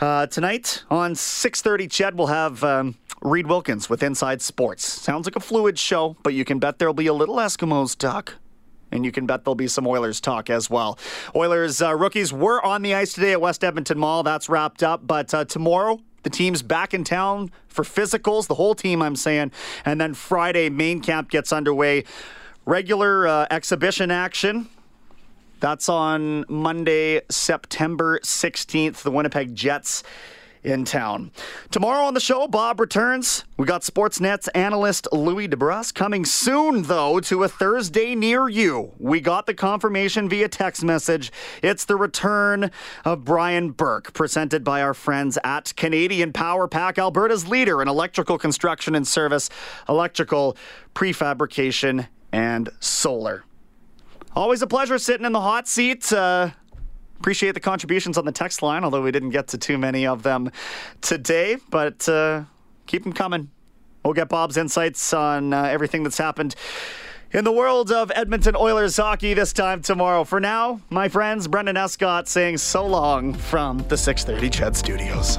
Uh, 0.00 0.26
tonight 0.26 0.82
on 0.90 1.14
6:30, 1.14 1.88
Ched 1.88 2.14
will 2.14 2.26
have 2.26 2.64
um, 2.64 2.96
Reid 3.22 3.46
Wilkins 3.46 3.88
with 3.88 4.02
Inside 4.02 4.42
Sports. 4.42 4.84
Sounds 4.84 5.26
like 5.26 5.36
a 5.36 5.40
fluid 5.40 5.78
show, 5.78 6.16
but 6.22 6.34
you 6.34 6.44
can 6.44 6.58
bet 6.58 6.78
there'll 6.78 6.94
be 6.94 7.06
a 7.06 7.12
little 7.14 7.36
Eskimos 7.36 7.96
talk. 7.96 8.34
And 8.90 9.04
you 9.04 9.10
can 9.10 9.26
bet 9.26 9.44
there'll 9.44 9.56
be 9.56 9.66
some 9.66 9.86
Oilers 9.86 10.20
talk 10.20 10.50
as 10.50 10.70
well. 10.70 10.98
Oilers 11.34 11.82
uh, 11.82 11.96
rookies 11.96 12.32
were 12.32 12.64
on 12.64 12.82
the 12.82 12.94
ice 12.94 13.12
today 13.12 13.32
at 13.32 13.40
West 13.40 13.64
Edmonton 13.64 13.98
Mall. 13.98 14.22
That's 14.22 14.48
wrapped 14.48 14.82
up. 14.82 15.06
But 15.06 15.34
uh, 15.34 15.44
tomorrow, 15.46 16.00
the 16.22 16.30
team's 16.30 16.62
back 16.62 16.94
in 16.94 17.02
town 17.02 17.50
for 17.66 17.82
physicals, 17.82 18.46
the 18.46 18.54
whole 18.54 18.74
team, 18.74 19.02
I'm 19.02 19.16
saying. 19.16 19.52
And 19.84 20.00
then 20.00 20.14
Friday, 20.14 20.68
main 20.68 21.00
camp 21.00 21.30
gets 21.30 21.52
underway. 21.52 22.04
Regular 22.66 23.26
uh, 23.26 23.46
exhibition 23.50 24.10
action 24.10 24.68
that's 25.60 25.88
on 25.88 26.44
Monday, 26.48 27.22
September 27.30 28.18
16th. 28.20 29.02
The 29.02 29.10
Winnipeg 29.10 29.54
Jets 29.54 30.02
in 30.62 30.84
town. 30.84 31.30
Tomorrow 31.70 32.04
on 32.04 32.14
the 32.14 32.20
show, 32.20 32.48
Bob 32.48 32.80
returns. 32.80 33.44
We 33.56 33.66
got 33.66 33.82
Sportsnet's 33.82 34.48
analyst 34.48 35.06
Louie 35.12 35.46
DeBrusk 35.46 35.94
coming 35.94 36.24
soon, 36.24 36.82
though, 36.82 37.20
to 37.20 37.44
a 37.44 37.48
Thursday 37.48 38.14
near 38.14 38.48
you. 38.48 38.92
We 38.98 39.20
got 39.20 39.46
the 39.46 39.54
confirmation 39.54 40.28
via 40.28 40.48
text 40.48 40.82
message. 40.82 41.30
It's 41.62 41.84
the 41.84 41.96
return 41.96 42.70
of 43.04 43.24
Brian 43.24 43.70
Burke, 43.70 44.14
presented 44.14 44.64
by 44.64 44.80
our 44.82 44.94
friends 44.94 45.38
at 45.44 45.74
Canadian 45.76 46.32
Power 46.32 46.66
Pack, 46.66 46.98
Alberta's 46.98 47.46
leader 47.46 47.82
in 47.82 47.88
electrical 47.88 48.38
construction 48.38 48.94
and 48.94 49.06
service, 49.06 49.50
electrical 49.88 50.56
prefabrication, 50.94 52.06
and 52.34 52.68
solar. 52.80 53.44
Always 54.34 54.60
a 54.60 54.66
pleasure 54.66 54.98
sitting 54.98 55.24
in 55.24 55.32
the 55.32 55.40
hot 55.40 55.68
seat. 55.68 56.12
Uh, 56.12 56.50
appreciate 57.20 57.52
the 57.52 57.60
contributions 57.60 58.18
on 58.18 58.24
the 58.24 58.32
text 58.32 58.60
line, 58.60 58.82
although 58.82 59.02
we 59.02 59.12
didn't 59.12 59.30
get 59.30 59.46
to 59.48 59.58
too 59.58 59.78
many 59.78 60.04
of 60.04 60.24
them 60.24 60.50
today, 61.00 61.56
but 61.70 62.08
uh, 62.08 62.42
keep 62.86 63.04
them 63.04 63.12
coming. 63.12 63.50
We'll 64.04 64.14
get 64.14 64.28
Bob's 64.28 64.56
insights 64.56 65.14
on 65.14 65.52
uh, 65.52 65.62
everything 65.62 66.02
that's 66.02 66.18
happened 66.18 66.56
in 67.30 67.44
the 67.44 67.52
world 67.52 67.92
of 67.92 68.10
Edmonton 68.14 68.56
Oilers 68.56 68.96
hockey 68.96 69.32
this 69.32 69.52
time 69.52 69.80
tomorrow. 69.80 70.24
For 70.24 70.40
now, 70.40 70.80
my 70.90 71.08
friends, 71.08 71.46
Brendan 71.46 71.76
Escott 71.76 72.26
saying 72.28 72.58
so 72.58 72.84
long 72.84 73.32
from 73.32 73.78
the 73.88 73.96
630 73.96 74.50
Ched 74.50 74.76
Studios. 74.76 75.38